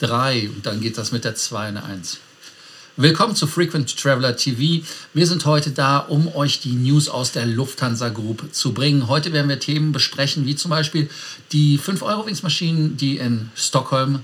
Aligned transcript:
3 0.00 0.50
und 0.50 0.66
dann 0.66 0.80
geht 0.80 0.98
das 0.98 1.12
mit 1.12 1.24
der 1.24 1.34
2 1.34 1.68
und 1.68 1.74
der 1.74 1.84
1. 1.84 2.18
Willkommen 2.96 3.34
zu 3.34 3.46
Frequent 3.46 3.96
Traveler 3.96 4.36
TV. 4.36 4.84
Wir 5.14 5.26
sind 5.26 5.44
heute 5.46 5.70
da, 5.70 5.98
um 5.98 6.34
euch 6.34 6.60
die 6.60 6.72
News 6.72 7.08
aus 7.08 7.32
der 7.32 7.44
Lufthansa 7.44 8.08
Group 8.08 8.52
zu 8.52 8.72
bringen. 8.72 9.08
Heute 9.08 9.32
werden 9.32 9.48
wir 9.48 9.58
Themen 9.58 9.92
besprechen, 9.92 10.46
wie 10.46 10.54
zum 10.54 10.70
Beispiel 10.70 11.10
die 11.50 11.78
5-Euro-Wings-Maschinen, 11.78 12.96
die 12.96 13.18
in 13.18 13.50
Stockholm 13.56 14.20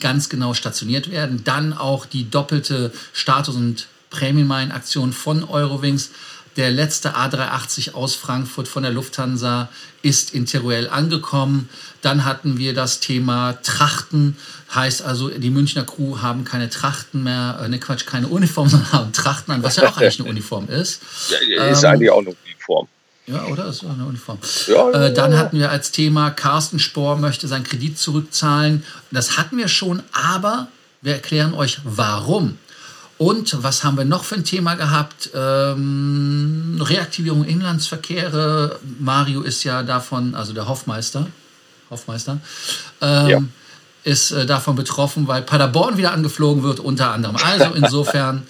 ganz 0.00 0.28
genau 0.28 0.54
stationiert 0.54 1.10
werden. 1.10 1.42
Dann 1.44 1.72
auch 1.72 2.06
die 2.06 2.30
doppelte 2.30 2.92
Status- 3.12 3.56
und 3.56 3.88
Prämienmeilen-Aktion 4.10 5.12
von 5.12 5.44
Eurowings. 5.44 6.10
Der 6.56 6.70
letzte 6.70 7.16
A380 7.16 7.94
aus 7.94 8.14
Frankfurt 8.14 8.68
von 8.68 8.84
der 8.84 8.92
Lufthansa 8.92 9.68
ist 10.02 10.34
in 10.34 10.46
Teruel 10.46 10.88
angekommen. 10.88 11.68
Dann 12.02 12.24
hatten 12.24 12.58
wir 12.58 12.74
das 12.74 13.00
Thema 13.00 13.54
Trachten. 13.62 14.36
Heißt 14.74 15.02
also, 15.02 15.28
die 15.30 15.50
Münchner 15.50 15.84
Crew 15.84 16.18
haben 16.20 16.44
keine 16.44 16.70
Trachten 16.70 17.22
mehr, 17.24 17.60
äh, 17.62 17.68
ne 17.68 17.78
Quatsch, 17.78 18.06
keine 18.06 18.28
Uniform, 18.28 18.68
sondern 18.70 18.92
haben 18.92 19.12
Trachten 19.12 19.52
an, 19.52 19.62
was 19.62 19.76
ja 19.76 19.88
auch 19.88 19.96
eigentlich 19.96 20.20
eine 20.20 20.28
Uniform 20.28 20.68
ist. 20.68 21.02
Ja, 21.30 21.64
ist 21.64 21.82
ähm, 21.82 21.90
eigentlich 21.90 22.10
auch 22.10 22.20
eine 22.20 22.34
Uniform. 22.44 22.88
Ja, 23.26 23.46
oder? 23.46 23.66
Ist 23.66 23.82
auch 23.84 23.90
eine 23.90 24.04
Uniform. 24.04 24.38
Ja, 24.66 24.90
ja, 24.90 25.06
äh, 25.06 25.14
dann 25.14 25.36
hatten 25.36 25.58
wir 25.58 25.70
als 25.70 25.90
Thema, 25.90 26.30
Carsten 26.30 26.78
Spohr 26.78 27.16
möchte 27.16 27.48
seinen 27.48 27.64
Kredit 27.64 27.98
zurückzahlen. 27.98 28.84
Das 29.10 29.38
hatten 29.38 29.56
wir 29.56 29.68
schon, 29.68 30.02
aber 30.12 30.68
wir 31.00 31.14
erklären 31.14 31.54
euch, 31.54 31.80
warum. 31.84 32.58
Und 33.16 33.62
was 33.62 33.84
haben 33.84 33.96
wir 33.96 34.04
noch 34.04 34.24
für 34.24 34.34
ein 34.34 34.44
Thema 34.44 34.74
gehabt? 34.74 35.30
Ähm, 35.34 36.80
Reaktivierung 36.80 37.44
Inlandsverkehre. 37.44 38.80
Mario 38.98 39.42
ist 39.42 39.62
ja 39.64 39.82
davon, 39.82 40.34
also 40.34 40.52
der 40.52 40.66
Hoffmeister, 40.66 41.28
Hoffmeister, 41.90 42.40
ähm, 43.00 43.28
ja. 43.28 43.42
ist 44.02 44.32
äh, 44.32 44.46
davon 44.46 44.74
betroffen, 44.74 45.28
weil 45.28 45.42
Paderborn 45.42 45.96
wieder 45.96 46.12
angeflogen 46.12 46.62
wird, 46.64 46.80
unter 46.80 47.12
anderem. 47.12 47.36
Also 47.36 47.72
insofern 47.74 48.42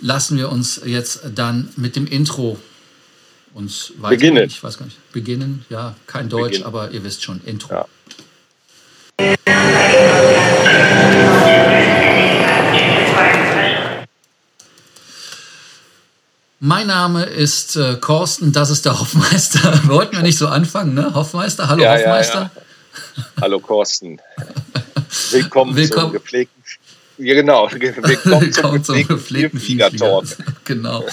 lassen 0.00 0.36
wir 0.36 0.52
uns 0.52 0.82
jetzt 0.84 1.22
dann 1.34 1.70
mit 1.76 1.96
dem 1.96 2.06
Intro 2.06 2.58
uns 3.54 3.92
weiter. 3.98 4.16
Beginnen. 4.16 4.46
Ich 4.46 4.62
weiß 4.62 4.76
gar 4.78 4.84
nicht. 4.84 5.12
Beginnen, 5.12 5.64
ja, 5.70 5.94
kein 6.06 6.28
Deutsch, 6.28 6.52
Beginn. 6.52 6.66
aber 6.66 6.90
ihr 6.90 7.04
wisst 7.04 7.22
schon, 7.22 7.40
Intro. 7.44 7.72
Ja. 7.74 7.86
Mein 16.66 16.86
Name 16.86 17.24
ist 17.24 17.76
äh, 17.76 17.98
Korsten, 18.00 18.50
das 18.50 18.70
ist 18.70 18.86
der 18.86 18.98
Hoffmeister. 18.98 19.82
Wollten 19.86 20.16
wir 20.16 20.22
nicht 20.22 20.38
so 20.38 20.48
anfangen, 20.48 20.94
ne? 20.94 21.12
Hoffmeister, 21.12 21.68
hallo 21.68 21.82
ja, 21.82 21.92
Hoffmeister. 21.92 22.50
Ja, 22.56 22.62
ja. 23.16 23.24
Hallo 23.42 23.60
Korsten. 23.60 24.18
Willkommen, 25.30 25.76
Willkommen. 25.76 26.04
zum 26.06 26.12
gepflegten 26.12 26.62
ja, 27.18 27.34
genau. 27.34 27.70
Willkommen 27.70 28.50
zum, 28.50 28.82
zum 28.82 29.06
gepflegten 29.06 29.60
Flieger-Talk. 29.60 30.24
genau. 30.64 31.04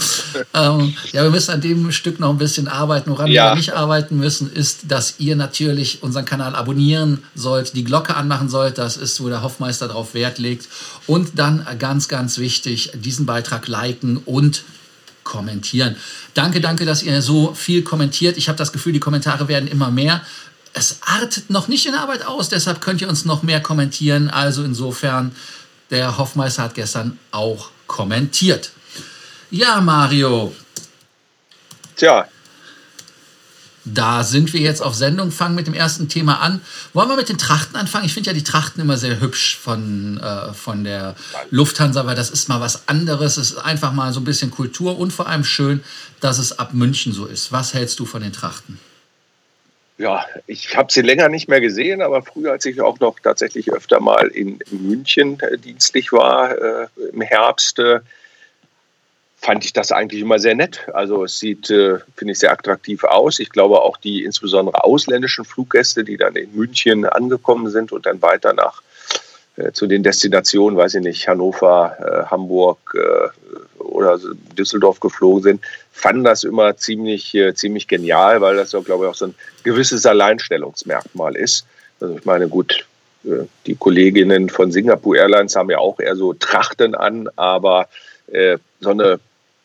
ähm, 0.53 0.95
ja, 1.11 1.23
wir 1.23 1.29
müssen 1.29 1.51
an 1.51 1.59
dem 1.59 1.91
Stück 1.91 2.19
noch 2.21 2.29
ein 2.29 2.37
bisschen 2.37 2.69
arbeiten. 2.69 3.11
Woran 3.11 3.27
ja. 3.27 3.51
wir 3.51 3.55
nicht 3.57 3.73
arbeiten 3.73 4.17
müssen, 4.17 4.51
ist, 4.51 4.89
dass 4.89 5.15
ihr 5.19 5.35
natürlich 5.35 6.01
unseren 6.01 6.23
Kanal 6.23 6.55
abonnieren 6.55 7.23
sollt, 7.35 7.75
die 7.75 7.83
Glocke 7.83 8.15
anmachen 8.15 8.47
sollt. 8.47 8.77
Das 8.77 8.95
ist, 8.95 9.21
wo 9.21 9.27
der 9.27 9.43
Hoffmeister 9.43 9.89
drauf 9.89 10.13
Wert 10.13 10.39
legt. 10.39 10.69
Und 11.07 11.37
dann 11.37 11.67
ganz, 11.77 12.07
ganz 12.07 12.37
wichtig, 12.37 12.93
diesen 12.95 13.25
Beitrag 13.25 13.67
liken 13.67 14.17
und 14.17 14.63
kommentieren. 15.23 15.95
Danke, 16.33 16.61
danke, 16.61 16.85
dass 16.85 17.03
ihr 17.03 17.21
so 17.21 17.53
viel 17.53 17.83
kommentiert. 17.83 18.37
Ich 18.37 18.47
habe 18.47 18.57
das 18.57 18.71
Gefühl, 18.71 18.93
die 18.93 18.99
Kommentare 18.99 19.47
werden 19.47 19.69
immer 19.69 19.91
mehr. 19.91 20.21
Es 20.73 20.99
artet 21.01 21.49
noch 21.49 21.67
nicht 21.67 21.85
in 21.85 21.95
Arbeit 21.95 22.25
aus, 22.25 22.49
deshalb 22.49 22.81
könnt 22.81 23.01
ihr 23.01 23.09
uns 23.09 23.25
noch 23.25 23.43
mehr 23.43 23.61
kommentieren. 23.61 24.29
Also 24.29 24.63
insofern, 24.63 25.35
der 25.89 26.17
Hoffmeister 26.17 26.63
hat 26.63 26.75
gestern 26.75 27.19
auch 27.31 27.69
kommentiert. 27.87 28.71
Ja, 29.49 29.81
Mario. 29.81 30.55
Tja, 31.97 32.27
da 33.85 34.23
sind 34.23 34.53
wir 34.53 34.59
jetzt 34.59 34.81
auf 34.81 34.95
Sendung, 34.95 35.31
fangen 35.31 35.55
mit 35.55 35.67
dem 35.67 35.73
ersten 35.73 36.07
Thema 36.07 36.39
an. 36.39 36.61
Wollen 36.93 37.09
wir 37.09 37.15
mit 37.15 37.29
den 37.29 37.37
Trachten 37.37 37.75
anfangen? 37.75 38.05
Ich 38.05 38.13
finde 38.13 38.29
ja 38.29 38.33
die 38.33 38.43
Trachten 38.43 38.81
immer 38.81 38.97
sehr 38.97 39.19
hübsch 39.19 39.57
von, 39.57 40.19
äh, 40.19 40.53
von 40.53 40.83
der 40.83 41.15
Lufthansa, 41.49 42.05
weil 42.05 42.15
das 42.15 42.29
ist 42.29 42.47
mal 42.47 42.61
was 42.61 42.87
anderes. 42.87 43.37
Es 43.37 43.51
ist 43.51 43.57
einfach 43.57 43.91
mal 43.93 44.13
so 44.13 44.19
ein 44.19 44.23
bisschen 44.23 44.51
Kultur 44.51 44.99
und 44.99 45.11
vor 45.11 45.27
allem 45.27 45.43
schön, 45.43 45.83
dass 46.19 46.37
es 46.37 46.59
ab 46.59 46.73
München 46.73 47.13
so 47.13 47.25
ist. 47.25 47.51
Was 47.51 47.73
hältst 47.73 47.99
du 47.99 48.05
von 48.05 48.21
den 48.21 48.33
Trachten? 48.33 48.79
Ja, 49.97 50.25
ich 50.47 50.75
habe 50.75 50.91
sie 50.91 51.01
länger 51.01 51.29
nicht 51.29 51.47
mehr 51.47 51.61
gesehen, 51.61 52.01
aber 52.01 52.23
früher, 52.23 52.53
als 52.53 52.65
ich 52.65 52.81
auch 52.81 52.99
noch 52.99 53.19
tatsächlich 53.19 53.71
öfter 53.71 53.99
mal 53.99 54.27
in 54.27 54.59
München 54.71 55.39
äh, 55.39 55.57
dienstlich 55.57 56.11
war, 56.11 56.51
äh, 56.51 56.87
im 57.13 57.21
Herbst, 57.21 57.79
fand 59.41 59.65
ich 59.65 59.73
das 59.73 59.91
eigentlich 59.91 60.21
immer 60.21 60.37
sehr 60.37 60.53
nett. 60.53 60.87
Also 60.93 61.23
es 61.23 61.39
sieht, 61.39 61.71
äh, 61.71 61.97
finde 62.15 62.33
ich, 62.33 62.39
sehr 62.39 62.51
attraktiv 62.51 63.03
aus. 63.03 63.39
Ich 63.39 63.49
glaube 63.49 63.81
auch 63.81 63.97
die 63.97 64.23
insbesondere 64.23 64.83
ausländischen 64.83 65.45
Fluggäste, 65.45 66.03
die 66.03 66.17
dann 66.17 66.35
in 66.35 66.55
München 66.55 67.05
angekommen 67.05 67.71
sind 67.71 67.91
und 67.91 68.05
dann 68.05 68.21
weiter 68.21 68.53
nach 68.53 68.83
äh, 69.57 69.71
zu 69.71 69.87
den 69.87 70.03
Destinationen, 70.03 70.77
weiß 70.77 70.93
ich 70.95 71.01
nicht, 71.01 71.27
Hannover, 71.27 71.97
äh, 71.99 72.29
Hamburg 72.29 72.95
äh, 72.95 73.81
oder 73.81 74.19
Düsseldorf 74.57 74.99
geflogen 74.99 75.41
sind, 75.41 75.61
fanden 75.91 76.23
das 76.23 76.43
immer 76.43 76.77
ziemlich, 76.77 77.33
äh, 77.33 77.55
ziemlich 77.55 77.87
genial, 77.87 78.41
weil 78.41 78.55
das 78.55 78.73
ja, 78.73 78.79
glaube 78.81 79.05
ich, 79.05 79.09
auch 79.09 79.15
so 79.15 79.25
ein 79.25 79.35
gewisses 79.63 80.05
Alleinstellungsmerkmal 80.05 81.35
ist. 81.35 81.65
Also 81.99 82.15
ich 82.15 82.25
meine, 82.25 82.47
gut, 82.47 82.85
die 83.65 83.75
Kolleginnen 83.75 84.49
von 84.49 84.71
Singapore 84.71 85.17
Airlines 85.17 85.55
haben 85.55 85.69
ja 85.71 85.79
auch 85.79 85.99
eher 85.99 86.15
so 86.15 86.33
Trachten 86.33 86.95
an, 86.95 87.29
aber 87.35 87.87
so 88.79 88.89
eine 88.89 89.19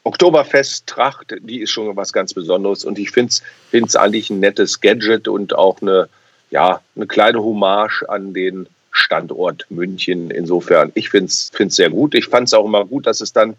Oktoberfest-Tracht, 0.07 1.35
die 1.41 1.63
ist 1.63 1.71
schon 1.71 1.97
was 1.97 2.13
ganz 2.13 2.33
Besonderes 2.33 2.85
und 2.85 2.97
ich 2.97 3.11
finde 3.11 3.33
es 3.73 3.97
eigentlich 3.97 4.31
ein 4.31 4.39
nettes 4.39 4.81
Gadget 4.81 5.27
und 5.27 5.53
auch 5.57 5.83
eine, 5.83 6.09
ja, 6.51 6.81
eine 6.95 7.09
kleine 7.09 7.43
Hommage 7.43 8.05
an 8.09 8.33
den 8.33 8.69
Standort 8.93 9.67
München. 9.69 10.31
Insofern, 10.31 10.93
ich 10.95 11.11
finde 11.11 11.27
es 11.27 11.51
sehr 11.71 11.91
gut. 11.91 12.15
Ich 12.15 12.27
fand 12.27 12.47
es 12.47 12.55
auch 12.55 12.65
immer 12.65 12.85
gut, 12.85 13.09
dass 13.09 13.21
es 13.21 13.33
dann 13.33 13.57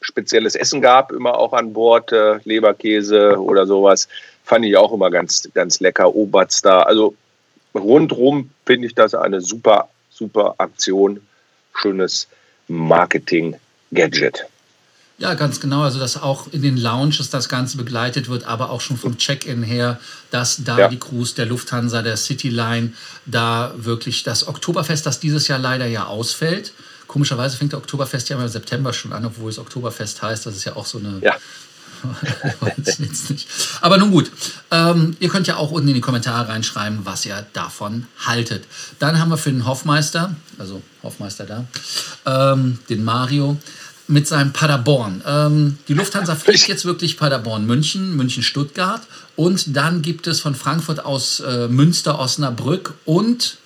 spezielles 0.00 0.54
Essen 0.54 0.80
gab, 0.80 1.10
immer 1.10 1.36
auch 1.36 1.52
an 1.52 1.72
Bord, 1.72 2.12
äh, 2.12 2.38
Leberkäse 2.44 3.40
oder 3.40 3.66
sowas. 3.66 4.06
Fand 4.44 4.64
ich 4.64 4.76
auch 4.76 4.92
immer 4.92 5.10
ganz, 5.10 5.50
ganz 5.54 5.80
lecker. 5.80 6.14
Oberts 6.14 6.62
da. 6.62 6.82
Also 6.82 7.16
rundrum 7.74 8.50
finde 8.64 8.86
ich 8.86 8.94
das 8.94 9.16
eine 9.16 9.40
super, 9.40 9.88
super 10.08 10.54
Aktion. 10.58 11.20
Schönes 11.74 12.28
Marketing-Gadget. 12.68 14.46
Ja, 15.20 15.34
ganz 15.34 15.60
genau. 15.60 15.82
Also, 15.82 15.98
dass 15.98 16.16
auch 16.16 16.46
in 16.50 16.62
den 16.62 16.78
Lounges 16.78 17.28
das 17.28 17.50
Ganze 17.50 17.76
begleitet 17.76 18.30
wird, 18.30 18.44
aber 18.44 18.70
auch 18.70 18.80
schon 18.80 18.96
vom 18.96 19.18
Check-in 19.18 19.62
her, 19.62 20.00
dass 20.30 20.64
da 20.64 20.78
ja. 20.78 20.88
die 20.88 20.98
Crews 20.98 21.34
der 21.34 21.44
Lufthansa, 21.44 22.00
der 22.00 22.16
Cityline, 22.16 22.94
da 23.26 23.74
wirklich 23.76 24.22
das 24.22 24.48
Oktoberfest, 24.48 25.04
das 25.04 25.20
dieses 25.20 25.46
Jahr 25.46 25.58
leider 25.58 25.84
ja 25.86 26.06
ausfällt. 26.06 26.72
Komischerweise 27.06 27.58
fängt 27.58 27.72
der 27.72 27.80
Oktoberfest 27.80 28.30
ja 28.30 28.40
im 28.40 28.48
September 28.48 28.94
schon 28.94 29.12
an, 29.12 29.26
obwohl 29.26 29.50
es 29.50 29.58
Oktoberfest 29.58 30.22
heißt. 30.22 30.46
Das 30.46 30.56
ist 30.56 30.64
ja 30.64 30.74
auch 30.76 30.86
so 30.86 30.98
eine. 30.98 31.18
Ja. 31.20 31.36
Aber 33.82 33.98
nun 33.98 34.10
gut, 34.10 34.30
ähm, 34.70 35.14
ihr 35.20 35.28
könnt 35.28 35.46
ja 35.46 35.56
auch 35.56 35.70
unten 35.70 35.88
in 35.88 35.94
die 35.94 36.00
Kommentare 36.00 36.48
reinschreiben, 36.48 37.00
was 37.04 37.26
ihr 37.26 37.44
davon 37.52 38.06
haltet. 38.24 38.64
Dann 38.98 39.18
haben 39.18 39.28
wir 39.28 39.36
für 39.36 39.50
den 39.50 39.66
Hoffmeister, 39.66 40.34
also 40.56 40.80
Hoffmeister 41.02 41.44
da, 41.44 41.66
ähm, 42.24 42.78
den 42.88 43.04
Mario, 43.04 43.58
mit 44.10 44.26
seinem 44.26 44.52
Paderborn. 44.52 45.22
Ähm, 45.26 45.78
die 45.88 45.94
Lufthansa 45.94 46.34
fliegt 46.36 46.68
jetzt 46.68 46.84
wirklich 46.84 47.16
Paderborn, 47.16 47.66
München, 47.66 48.16
München, 48.16 48.42
Stuttgart. 48.42 49.02
Und 49.36 49.76
dann 49.76 50.02
gibt 50.02 50.26
es 50.26 50.40
von 50.40 50.54
Frankfurt 50.54 51.04
aus 51.04 51.40
äh, 51.40 51.68
Münster, 51.68 52.18
Osnabrück. 52.18 52.94
Und 53.04 53.58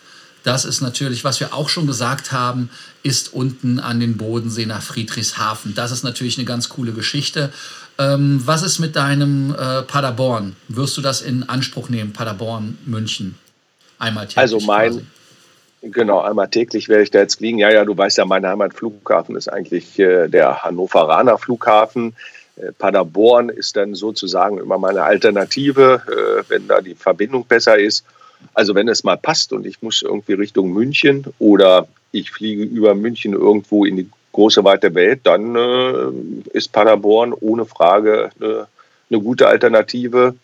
das 0.44 0.64
ist 0.66 0.82
natürlich, 0.82 1.24
was 1.24 1.40
wir 1.40 1.54
auch 1.54 1.68
schon 1.68 1.86
gesagt 1.86 2.30
haben, 2.30 2.68
ist 3.02 3.32
unten 3.32 3.80
an 3.80 3.98
den 3.98 4.16
Bodensee 4.16 4.66
nach 4.66 4.82
Friedrichshafen. 4.82 5.74
Das 5.74 5.90
ist 5.90 6.04
natürlich 6.04 6.36
eine 6.38 6.44
ganz 6.44 6.68
coole 6.68 6.92
Geschichte. 6.92 7.50
Ähm, 7.98 8.42
was 8.44 8.62
ist 8.62 8.78
mit 8.78 8.94
deinem 8.96 9.54
äh, 9.54 9.82
Paderborn? 9.82 10.56
Wirst 10.68 10.96
du 10.96 11.00
das 11.00 11.22
in 11.22 11.48
Anspruch 11.48 11.88
nehmen, 11.88 12.12
Paderborn, 12.12 12.76
München? 12.84 13.36
Einmal 13.98 14.28
Also 14.34 14.60
mein, 14.60 14.90
quasi. 14.90 15.06
Genau, 15.90 16.20
einmal 16.20 16.48
täglich 16.48 16.88
werde 16.88 17.02
ich 17.02 17.10
da 17.10 17.18
jetzt 17.18 17.36
fliegen. 17.36 17.58
Ja, 17.58 17.70
ja, 17.70 17.84
du 17.84 17.96
weißt 17.96 18.16
ja, 18.16 18.24
mein 18.24 18.46
Heimatflughafen 18.46 19.36
ist 19.36 19.48
eigentlich 19.48 19.98
äh, 19.98 20.28
der 20.28 20.62
Hannoveraner 20.62 21.36
Flughafen. 21.36 22.16
Äh, 22.56 22.72
Paderborn 22.72 23.50
ist 23.50 23.76
dann 23.76 23.94
sozusagen 23.94 24.58
immer 24.58 24.78
meine 24.78 25.02
Alternative, 25.02 26.02
äh, 26.06 26.42
wenn 26.48 26.68
da 26.68 26.80
die 26.80 26.94
Verbindung 26.94 27.44
besser 27.44 27.78
ist. 27.78 28.04
Also 28.54 28.74
wenn 28.74 28.88
es 28.88 29.04
mal 29.04 29.18
passt 29.18 29.52
und 29.52 29.66
ich 29.66 29.82
muss 29.82 30.00
irgendwie 30.00 30.32
Richtung 30.32 30.72
München 30.72 31.26
oder 31.38 31.86
ich 32.12 32.30
fliege 32.30 32.62
über 32.62 32.94
München 32.94 33.34
irgendwo 33.34 33.84
in 33.84 33.96
die 33.96 34.08
große 34.32 34.64
weite 34.64 34.94
Welt, 34.94 35.20
dann 35.24 35.54
äh, 35.54 36.56
ist 36.56 36.72
Paderborn 36.72 37.34
ohne 37.34 37.66
Frage 37.66 38.30
eine, 38.40 38.66
gute 39.20 39.48
Alternative. 39.48 40.34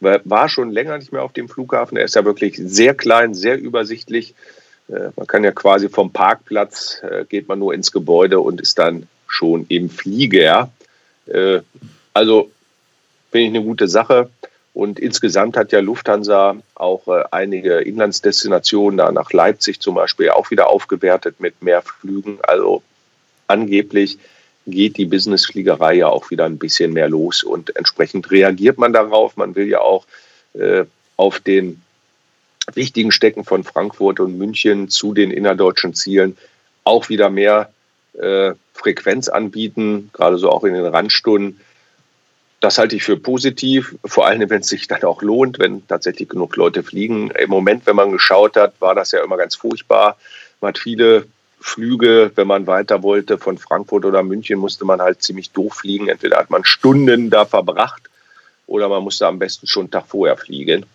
War 0.00 0.48
schon 0.48 0.70
länger 0.70 0.98
nicht 0.98 1.12
mehr 1.12 1.22
auf 1.22 1.32
dem 1.32 1.48
Flughafen. 1.48 1.96
Er 1.96 2.04
ist 2.04 2.16
ja 2.16 2.24
wirklich 2.24 2.56
sehr 2.56 2.94
klein, 2.94 3.34
sehr 3.34 3.58
übersichtlich 3.58 4.34
man 5.16 5.26
kann 5.26 5.44
ja 5.44 5.52
quasi 5.52 5.88
vom 5.88 6.12
Parkplatz, 6.12 7.02
äh, 7.02 7.24
geht 7.24 7.48
man 7.48 7.58
nur 7.58 7.74
ins 7.74 7.92
Gebäude 7.92 8.40
und 8.40 8.60
ist 8.60 8.78
dann 8.78 9.08
schon 9.26 9.66
im 9.68 9.90
Flieger. 9.90 10.70
Äh, 11.26 11.60
also 12.12 12.50
finde 13.30 13.46
ich 13.46 13.54
eine 13.54 13.64
gute 13.64 13.88
Sache. 13.88 14.30
Und 14.72 14.98
insgesamt 15.00 15.56
hat 15.56 15.72
ja 15.72 15.80
Lufthansa 15.80 16.56
auch 16.74 17.08
äh, 17.08 17.24
einige 17.30 17.78
Inlandsdestinationen, 17.78 18.98
da 18.98 19.10
nach 19.12 19.32
Leipzig 19.32 19.80
zum 19.80 19.94
Beispiel, 19.94 20.30
auch 20.30 20.50
wieder 20.50 20.68
aufgewertet 20.68 21.40
mit 21.40 21.62
mehr 21.62 21.82
Flügen. 21.82 22.38
Also 22.42 22.82
angeblich 23.46 24.18
geht 24.66 24.96
die 24.96 25.06
Businessfliegerei 25.06 25.94
ja 25.94 26.08
auch 26.08 26.30
wieder 26.30 26.44
ein 26.44 26.58
bisschen 26.58 26.92
mehr 26.92 27.08
los 27.08 27.42
und 27.42 27.74
entsprechend 27.76 28.30
reagiert 28.30 28.78
man 28.78 28.92
darauf. 28.92 29.36
Man 29.36 29.56
will 29.56 29.68
ja 29.68 29.80
auch 29.80 30.06
äh, 30.54 30.84
auf 31.16 31.40
den 31.40 31.82
wichtigen 32.76 33.12
Stecken 33.12 33.44
von 33.44 33.64
Frankfurt 33.64 34.20
und 34.20 34.38
München 34.38 34.88
zu 34.88 35.14
den 35.14 35.30
innerdeutschen 35.30 35.94
Zielen 35.94 36.36
auch 36.84 37.08
wieder 37.08 37.30
mehr 37.30 37.70
äh, 38.14 38.52
Frequenz 38.74 39.28
anbieten, 39.28 40.10
gerade 40.12 40.38
so 40.38 40.50
auch 40.50 40.64
in 40.64 40.74
den 40.74 40.86
Randstunden. 40.86 41.60
Das 42.60 42.78
halte 42.78 42.96
ich 42.96 43.04
für 43.04 43.16
positiv, 43.16 43.94
vor 44.04 44.26
allem 44.26 44.50
wenn 44.50 44.60
es 44.60 44.68
sich 44.68 44.86
dann 44.86 45.02
auch 45.04 45.22
lohnt, 45.22 45.58
wenn 45.58 45.86
tatsächlich 45.86 46.28
genug 46.28 46.56
Leute 46.56 46.82
fliegen. 46.82 47.30
Im 47.30 47.48
Moment, 47.48 47.86
wenn 47.86 47.96
man 47.96 48.12
geschaut 48.12 48.56
hat, 48.56 48.74
war 48.80 48.94
das 48.94 49.12
ja 49.12 49.24
immer 49.24 49.38
ganz 49.38 49.56
furchtbar. 49.56 50.18
Man 50.60 50.70
hat 50.70 50.78
viele 50.78 51.26
Flüge, 51.60 52.32
wenn 52.34 52.46
man 52.46 52.66
weiter 52.66 53.02
wollte, 53.02 53.38
von 53.38 53.58
Frankfurt 53.58 54.04
oder 54.04 54.22
München, 54.22 54.58
musste 54.58 54.84
man 54.84 55.00
halt 55.00 55.22
ziemlich 55.22 55.50
doof 55.50 55.74
fliegen. 55.74 56.08
Entweder 56.08 56.38
hat 56.38 56.50
man 56.50 56.64
Stunden 56.64 57.30
da 57.30 57.46
verbracht 57.46 58.02
oder 58.66 58.88
man 58.88 59.02
musste 59.02 59.26
am 59.26 59.38
besten 59.38 59.66
schon 59.66 59.84
einen 59.84 59.90
Tag 59.90 60.06
vorher 60.08 60.36
fliegen. 60.36 60.86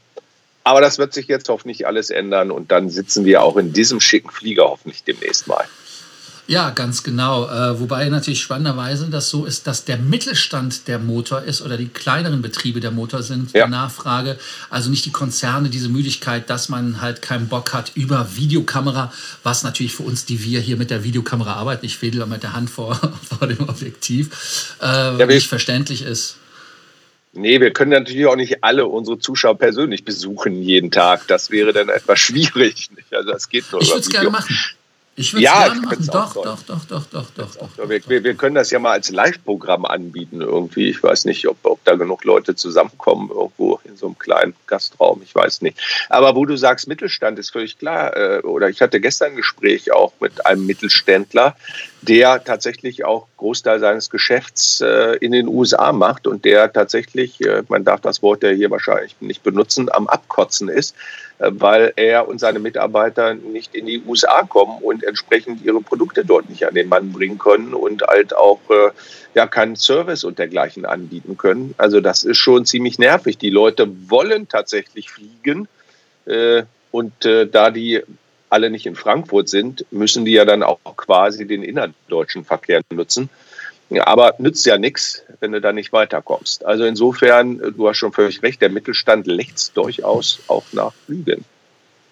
Aber 0.66 0.82
das 0.82 0.98
wird 0.98 1.14
sich 1.14 1.28
jetzt 1.28 1.48
hoffentlich 1.48 1.86
alles 1.86 2.10
ändern 2.10 2.50
und 2.50 2.72
dann 2.72 2.90
sitzen 2.90 3.24
wir 3.24 3.44
auch 3.44 3.56
in 3.56 3.72
diesem 3.72 4.02
schicken 4.02 4.32
Flieger 4.32 4.64
hoffentlich 4.64 5.04
demnächst 5.04 5.48
mal. 5.48 5.66
Ja, 6.48 6.72
ganz 6.72 7.04
genau. 7.04 7.48
Äh, 7.48 7.80
wobei 7.80 8.10
natürlich 8.10 8.42
spannenderweise 8.42 9.08
das 9.10 9.30
so 9.30 9.46
ist, 9.46 9.68
dass 9.68 9.86
der 9.86 9.98
Mittelstand 9.98 10.88
der 10.88 10.98
Motor 10.98 11.44
ist 11.44 11.62
oder 11.62 11.78
die 11.78 11.88
kleineren 11.88 12.42
Betriebe 12.42 12.80
der 12.80 12.90
Motor 12.90 13.22
sind, 13.22 13.54
ja. 13.54 13.68
Nachfrage. 13.68 14.40
Also 14.72 14.90
nicht 14.90 15.06
die 15.06 15.12
Konzerne, 15.12 15.70
diese 15.70 15.90
Müdigkeit, 15.90 16.50
dass 16.50 16.68
man 16.68 17.00
halt 17.00 17.22
keinen 17.22 17.48
Bock 17.48 17.74
hat 17.74 17.92
über 17.94 18.36
Videokamera, 18.36 19.14
was 19.44 19.64
natürlich 19.64 19.96
für 19.96 20.04
uns, 20.04 20.26
die 20.26 20.44
wir 20.44 20.60
hier 20.60 20.78
mit 20.78 20.90
der 20.90 21.04
Videokamera 21.04 21.54
arbeiten, 21.54 21.86
ich 21.86 22.02
wedel 22.02 22.26
mit 22.26 22.42
der 22.42 22.54
Hand 22.54 22.72
vor, 22.72 22.96
vor 23.40 23.48
dem 23.48 23.68
Objektiv, 23.68 24.76
äh, 24.82 25.18
ja, 25.18 25.26
nicht 25.28 25.48
verständlich 25.48 26.02
ist. 26.02 26.38
Nee, 27.36 27.60
wir 27.60 27.72
können 27.72 27.92
natürlich 27.92 28.26
auch 28.28 28.38
nicht 28.38 28.64
alle 28.64 28.88
unsere 28.88 29.20
Zuschauer 29.20 29.58
persönlich 29.58 30.06
besuchen 30.06 30.62
jeden 30.62 30.90
Tag. 30.90 31.28
Das 31.28 31.52
wäre 31.52 31.74
dann 31.74 31.90
etwas 31.90 32.20
schwierig. 32.20 32.90
Also 33.12 33.32
das 33.32 33.50
geht 33.50 33.70
nur 33.72 33.82
ich 33.82 33.90
würde 33.90 34.00
es 34.00 34.10
gerne 34.10 34.30
machen. 34.30 34.56
Ich 35.18 35.34
würde 35.34 35.44
ja, 35.44 35.68
es 35.68 35.74
gerne 35.74 35.82
machen. 35.82 36.10
Doch, 36.12 36.34
doch, 36.34 36.64
doch, 36.64 36.86
doch, 36.86 37.06
doch, 37.12 37.26
doch, 37.36 37.56
doch, 37.56 37.90
wir, 37.90 38.02
wir, 38.08 38.24
wir, 38.24 38.34
können 38.36 38.56
das 38.56 38.72
ja 38.72 38.80
mal 38.80 38.92
als 38.92 39.10
Live-Programm 39.10 39.86
anbieten 39.86 40.42
irgendwie. 40.42 40.90
Ich 40.90 41.04
weiß 41.04 41.26
nicht, 41.26 41.48
ob, 41.48 41.58
ob 41.64 41.84
da 41.84 41.96
genug 41.96 42.24
Leute 42.24 42.56
zusammenkommen 42.56 43.30
irgendwo 43.30 43.80
in 43.96 44.00
so 44.00 44.08
einem 44.08 44.20
kleinen 44.20 44.54
Gastraum. 44.68 45.22
Ich 45.24 45.34
weiß 45.34 45.62
nicht. 45.62 45.80
Aber 46.10 46.36
wo 46.36 46.46
du 46.46 46.58
sagst, 46.58 46.88
Mittelstand 46.88 47.40
ist 47.40 47.52
völlig 47.52 47.80
klar. 47.80 48.16
Äh, 48.16 48.40
oder 48.42 48.70
ich 48.70 48.82
hatte 48.82 49.00
gestern 49.00 49.32
ein 49.32 49.36
Gespräch 49.38 49.92
auch 49.94 50.14
mit 50.20 50.46
einem 50.46 50.66
Mittelständler, 50.66 51.56
der 52.02 52.44
tatsächlich 52.44 53.06
auch 53.06 53.28
Großteil 53.38 53.80
seines 53.80 54.10
Geschäfts 54.10 54.82
äh, 54.82 55.16
in 55.22 55.32
den 55.32 55.48
USA 55.48 55.92
macht 55.94 56.28
und 56.28 56.46
der 56.46 56.72
tatsächlich, 56.72 57.42
äh, 57.42 57.64
man 57.70 57.84
darf 57.84 58.02
das 58.02 58.22
Wort 58.22 58.44
ja 58.44 58.50
hier 58.50 58.70
wahrscheinlich 58.70 59.16
nicht 59.22 59.44
benutzen, 59.44 59.90
am 59.92 60.08
Abkotzen 60.08 60.70
ist 60.70 60.96
weil 61.38 61.92
er 61.98 62.30
und 62.30 62.40
seine 62.40 62.60
Mitarbeiter 62.60 63.34
nicht 63.34 63.76
in 63.76 63.86
die 63.86 64.02
USA 64.08 64.44
kommen 64.44 64.82
und 64.82 65.04
entsprechend 65.04 65.66
ihre 65.66 65.82
Produkte 65.82 66.24
dort 66.24 66.50
nicht 66.50 66.66
an 66.66 66.74
den 66.74 66.88
Mann 66.88 67.12
bringen 67.12 67.38
können 67.38 67.74
und 67.74 68.04
halt 68.04 68.34
auch 68.34 68.62
ja 69.36 69.46
keinen 69.46 69.76
Service 69.76 70.24
und 70.24 70.40
dergleichen 70.40 70.86
anbieten 70.86 71.38
können. 71.38 71.76
Also 71.78 72.00
das 72.00 72.24
ist 72.24 72.38
schon 72.38 72.66
ziemlich 72.66 72.98
nervig. 72.98 73.38
Die 73.38 73.50
Leute 73.50 73.85
wollen 74.10 74.48
tatsächlich 74.48 75.10
fliegen 75.10 75.68
äh, 76.26 76.64
und 76.92 77.26
äh, 77.26 77.48
da 77.48 77.72
die 77.72 78.02
alle 78.50 78.70
nicht 78.70 78.86
in 78.86 78.96
Frankfurt 78.96 79.50
sind, 79.50 79.86
müssen 79.92 80.24
die 80.24 80.32
ja 80.32 80.46
dann 80.46 80.64
auch 80.64 80.80
quasi 80.96 81.46
den 81.46 81.64
innerdeutschen 81.64 82.46
Verkehr 82.46 82.82
nutzen. 82.90 83.30
Aber 84.00 84.34
nützt 84.40 84.66
ja 84.66 84.78
nichts, 84.78 85.22
wenn 85.40 85.52
du 85.52 85.62
da 85.62 85.72
nicht 85.72 85.94
weiterkommst. 85.94 86.66
Also 86.66 86.86
insofern, 86.86 87.60
du 87.60 87.88
hast 87.88 87.98
schon 87.98 88.14
völlig 88.14 88.42
recht, 88.42 88.62
der 88.62 88.70
Mittelstand 88.70 89.28
lächzt 89.28 89.78
durchaus 89.78 90.40
auch 90.48 90.64
nach 90.72 90.94
Flügen. 91.06 91.46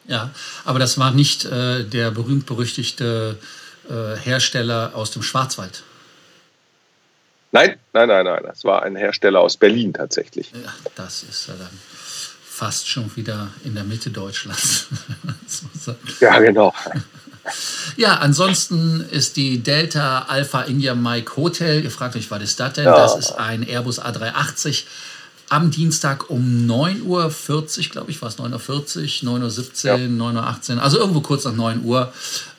Ja, 0.05 0.31
aber 0.65 0.79
das 0.79 0.97
war 0.97 1.11
nicht 1.11 1.45
äh, 1.45 1.83
der 1.83 2.11
berühmt-berüchtigte 2.11 3.37
äh, 3.89 4.17
Hersteller 4.17 4.91
aus 4.95 5.11
dem 5.11 5.23
Schwarzwald. 5.23 5.83
Nein, 7.53 7.77
nein, 7.93 8.07
nein, 8.07 8.25
nein. 8.25 8.43
Das 8.45 8.65
war 8.65 8.83
ein 8.83 8.95
Hersteller 8.95 9.39
aus 9.39 9.57
Berlin 9.57 9.93
tatsächlich. 9.93 10.51
Ja, 10.51 10.73
das 10.95 11.23
ist 11.23 11.47
ja 11.47 11.53
dann 11.53 11.69
fast 12.43 12.89
schon 12.89 13.15
wieder 13.15 13.49
in 13.63 13.75
der 13.75 13.83
Mitte 13.83 14.09
Deutschlands. 14.09 14.87
ja, 16.19 16.39
genau. 16.39 16.73
Ja, 17.95 18.15
ansonsten 18.15 19.01
ist 19.11 19.37
die 19.37 19.59
Delta 19.59 20.23
Alpha 20.29 20.63
India 20.63 20.95
Mike 20.95 21.35
Hotel. 21.35 21.83
Ihr 21.83 21.91
fragt 21.91 22.15
euch, 22.15 22.31
was 22.31 22.41
ist 22.41 22.59
das 22.59 22.73
denn? 22.73 22.85
Ja. 22.85 22.95
Das 22.95 23.17
ist 23.17 23.33
ein 23.33 23.63
Airbus 23.63 24.01
A380 24.01 24.85
am 25.49 25.69
Dienstag 25.69 26.31
um 26.31 26.67
9.40 26.67 27.05
Uhr, 27.05 27.91
glaube 27.91 28.09
ich, 28.09 28.21
war 28.21 28.29
es 28.29 28.39
9.40 28.39 29.27
Uhr, 29.27 29.39
9.17 29.39 29.91
Uhr, 29.91 29.97
ja. 29.97 30.05
9.18 30.05 30.75
Uhr, 30.75 30.83
also 30.83 30.97
irgendwo 30.97 31.21
kurz 31.21 31.45
nach 31.45 31.53
9 31.53 31.83
Uhr, 31.83 32.11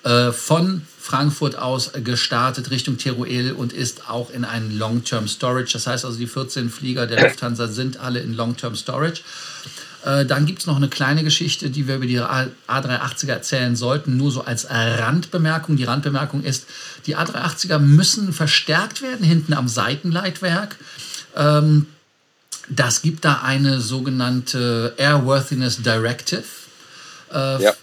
äh, 0.04 0.30
von 0.30 0.82
Frankfurt 1.04 1.58
aus 1.58 1.90
gestartet 2.02 2.70
Richtung 2.70 2.96
Teruel 2.96 3.52
und 3.52 3.74
ist 3.74 4.08
auch 4.08 4.30
in 4.30 4.46
ein 4.46 4.78
Long-Term 4.78 5.28
Storage. 5.28 5.74
Das 5.74 5.86
heißt 5.86 6.06
also, 6.06 6.16
die 6.16 6.26
14 6.26 6.70
Flieger 6.70 7.06
der 7.06 7.24
Lufthansa 7.24 7.68
sind 7.68 7.98
alle 7.98 8.20
in 8.20 8.32
Long-Term 8.32 8.74
Storage. 8.74 9.20
Äh, 10.06 10.24
dann 10.24 10.46
gibt 10.46 10.60
es 10.60 10.66
noch 10.66 10.76
eine 10.76 10.88
kleine 10.88 11.22
Geschichte, 11.22 11.68
die 11.68 11.86
wir 11.88 11.96
über 11.96 12.06
die 12.06 12.18
A380er 12.20 13.32
erzählen 13.32 13.76
sollten, 13.76 14.16
nur 14.16 14.30
so 14.30 14.46
als 14.46 14.70
Randbemerkung. 14.70 15.76
Die 15.76 15.84
Randbemerkung 15.84 16.42
ist, 16.42 16.64
die 17.04 17.18
A380er 17.18 17.78
müssen 17.78 18.32
verstärkt 18.32 19.02
werden 19.02 19.26
hinten 19.26 19.52
am 19.52 19.68
Seitenleitwerk. 19.68 20.76
Ähm, 21.36 21.86
das 22.70 23.02
gibt 23.02 23.26
da 23.26 23.42
eine 23.42 23.82
sogenannte 23.82 24.94
Airworthiness 24.96 25.82
Directive. 25.82 26.44
Äh, 27.30 27.62
ja. 27.62 27.74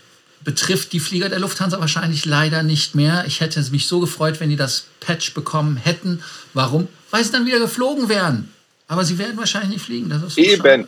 Betrifft 0.43 0.93
die 0.93 0.99
Flieger 0.99 1.29
der 1.29 1.39
Lufthansa 1.39 1.79
wahrscheinlich 1.79 2.25
leider 2.25 2.63
nicht 2.63 2.95
mehr. 2.95 3.25
Ich 3.27 3.41
hätte 3.41 3.61
mich 3.71 3.87
so 3.87 3.99
gefreut, 3.99 4.39
wenn 4.39 4.49
die 4.49 4.55
das 4.55 4.87
Patch 4.99 5.33
bekommen 5.33 5.77
hätten. 5.77 6.23
Warum? 6.53 6.87
Weil 7.11 7.23
sie 7.23 7.31
dann 7.31 7.45
wieder 7.45 7.59
geflogen 7.59 8.09
wären. 8.09 8.51
Aber 8.87 9.05
sie 9.05 9.17
werden 9.17 9.37
wahrscheinlich 9.37 9.71
nicht 9.71 9.85
fliegen. 9.85 10.09
Das 10.09 10.23
ist 10.23 10.35
so 10.35 10.41
Eben. 10.41 10.87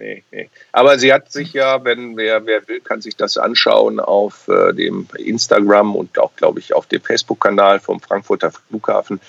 Nee, 0.00 0.24
nee. 0.30 0.48
Aber 0.72 0.98
sie 0.98 1.12
hat 1.12 1.30
sich 1.30 1.52
ja, 1.52 1.84
wenn 1.84 2.16
wer, 2.16 2.46
wer 2.46 2.66
will, 2.68 2.80
kann 2.80 3.02
sich 3.02 3.16
das 3.16 3.36
anschauen 3.36 4.00
auf 4.00 4.48
äh, 4.48 4.72
dem 4.72 5.06
Instagram 5.18 5.94
und 5.94 6.18
auch, 6.18 6.34
glaube 6.36 6.58
ich, 6.58 6.72
auf 6.72 6.86
dem 6.86 7.02
Facebook-Kanal 7.02 7.80
vom 7.80 8.00
Frankfurter 8.00 8.50
Flughafen. 8.50 9.20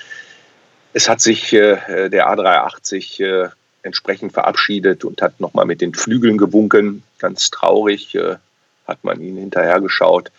Es 0.93 1.09
hat 1.09 1.19
sich 1.19 1.51
äh, 1.51 2.09
der 2.09 2.29
A380 2.29 3.23
äh, 3.23 3.49
entsprechend 3.83 4.31
verabschiedet 4.31 5.03
und 5.03 5.21
hat 5.21 5.39
nochmal 5.41 5.65
mit 5.65 5.81
den 5.81 5.93
Flügeln 5.93 6.37
gewunken. 6.37 7.03
Ganz 7.19 7.49
traurig 7.49 8.15
äh, 8.15 8.35
hat 8.91 9.03
man 9.03 9.21
ihn 9.21 9.37
hinterhergeschaut. 9.37 10.31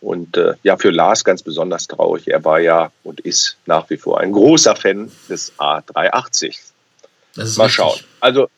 Und 0.00 0.36
äh, 0.36 0.54
ja, 0.62 0.76
für 0.76 0.90
Lars 0.90 1.24
ganz 1.24 1.42
besonders 1.42 1.86
traurig. 1.86 2.28
Er 2.28 2.44
war 2.44 2.58
ja 2.58 2.90
und 3.04 3.20
ist 3.20 3.58
nach 3.66 3.90
wie 3.90 3.98
vor 3.98 4.20
ein 4.20 4.32
großer 4.32 4.74
Fan 4.74 5.12
des 5.28 5.52
A380. 5.58 6.56
Mal 7.56 7.68
schauen. 7.68 8.00
Also 8.20 8.48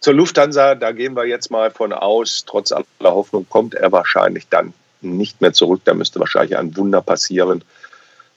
zur 0.00 0.14
Lufthansa, 0.14 0.74
da 0.74 0.92
gehen 0.92 1.14
wir 1.14 1.26
jetzt 1.26 1.50
mal 1.50 1.70
von 1.70 1.92
aus, 1.92 2.44
trotz 2.46 2.72
aller 2.72 2.84
Hoffnung 3.02 3.46
kommt 3.48 3.74
er 3.74 3.92
wahrscheinlich 3.92 4.48
dann 4.48 4.72
nicht 5.00 5.40
mehr 5.40 5.52
zurück. 5.52 5.82
Da 5.84 5.94
müsste 5.94 6.20
wahrscheinlich 6.20 6.56
ein 6.56 6.76
Wunder 6.76 7.02
passieren. 7.02 7.62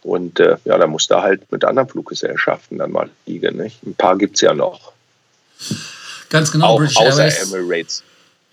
Und 0.04 0.40
äh, 0.40 0.58
ja, 0.66 0.78
da 0.78 0.88
muss 0.88 1.08
da 1.08 1.22
halt 1.22 1.52
mit 1.52 1.64
anderen 1.64 1.88
Fluggesellschaften 1.88 2.80
dann 2.80 2.92
mal 2.92 3.10
liegen. 3.26 3.58
Nicht? 3.58 3.84
Ein 3.84 3.96
paar 3.96 4.18
gibt 4.18 4.36
es 4.36 4.42
ja 4.42 4.54
noch. 4.54 4.92
Ganz 6.30 6.52
genau, 6.52 6.68
auch 6.68 6.78
British 6.80 6.98
außer 6.98 7.26
Airways. 7.26 7.54
Emirates. 7.54 8.04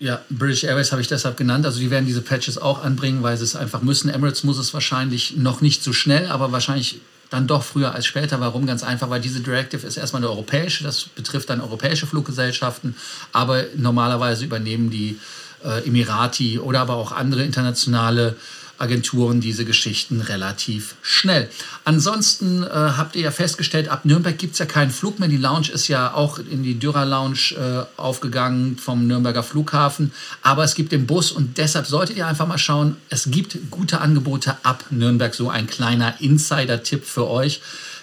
Ja, 0.01 0.21
British 0.29 0.63
Airways 0.63 0.93
habe 0.93 1.01
ich 1.01 1.09
deshalb 1.09 1.35
genannt. 1.35 1.65
Also 1.65 1.79
die 1.79 1.91
werden 1.91 2.05
diese 2.05 2.21
Patches 2.21 2.57
auch 2.57 2.83
anbringen, 2.83 3.21
weil 3.21 3.35
sie 3.35 3.43
es 3.43 3.57
einfach 3.57 3.81
müssen. 3.81 4.09
Emirates 4.09 4.45
muss 4.45 4.57
es 4.57 4.73
wahrscheinlich 4.73 5.35
noch 5.35 5.59
nicht 5.59 5.83
so 5.83 5.91
schnell, 5.91 6.27
aber 6.27 6.53
wahrscheinlich 6.53 7.01
dann 7.29 7.47
doch 7.47 7.63
früher 7.63 7.93
als 7.93 8.05
später. 8.05 8.39
Warum? 8.39 8.65
Ganz 8.65 8.81
einfach, 8.81 9.09
weil 9.09 9.19
diese 9.19 9.41
Directive 9.41 9.85
ist 9.85 9.97
erstmal 9.97 10.21
eine 10.21 10.31
europäische, 10.31 10.85
das 10.85 11.03
betrifft 11.03 11.49
dann 11.49 11.59
europäische 11.59 12.07
Fluggesellschaften, 12.07 12.95
aber 13.33 13.65
normalerweise 13.75 14.45
übernehmen 14.45 14.89
die 14.89 15.19
äh, 15.65 15.85
Emirati 15.85 16.59
oder 16.59 16.79
aber 16.79 16.95
auch 16.95 17.11
andere 17.11 17.43
internationale 17.43 18.37
Agenturen 18.79 19.41
diese 19.41 19.65
Geschichten 19.65 20.21
relativ 20.21 20.95
schnell. 21.01 21.49
Ansonsten 21.83 22.63
äh, 22.63 22.67
habt 22.69 23.15
ihr 23.15 23.23
ja 23.23 23.31
festgestellt, 23.31 23.89
ab 23.89 24.05
Nürnberg 24.05 24.37
gibt 24.37 24.53
es 24.53 24.59
ja 24.59 24.65
keinen 24.65 24.91
Flug 24.91 25.19
mehr. 25.19 25.29
Die 25.29 25.37
Lounge 25.37 25.69
ist 25.69 25.87
ja 25.87 26.13
auch 26.13 26.39
in 26.39 26.63
die 26.63 26.79
Dürer 26.79 27.05
Lounge 27.05 27.55
äh, 27.57 27.99
aufgegangen 27.99 28.77
vom 28.77 29.05
Nürnberger 29.05 29.43
Flughafen. 29.43 30.11
Aber 30.41 30.63
es 30.63 30.75
gibt 30.75 30.91
den 30.91 31.05
Bus 31.05 31.31
und 31.31 31.57
deshalb 31.57 31.87
solltet 31.87 32.17
ihr 32.17 32.27
einfach 32.27 32.47
mal 32.47 32.57
schauen. 32.57 32.95
Es 33.09 33.29
gibt 33.29 33.57
gute 33.69 34.01
Angebote 34.01 34.57
ab 34.63 34.85
Nürnberg. 34.89 35.35
So 35.35 35.49
ein 35.49 35.67
kleiner 35.67 36.21
Insider-Tipp 36.21 37.05
für 37.05 37.27
euch, 37.27 37.61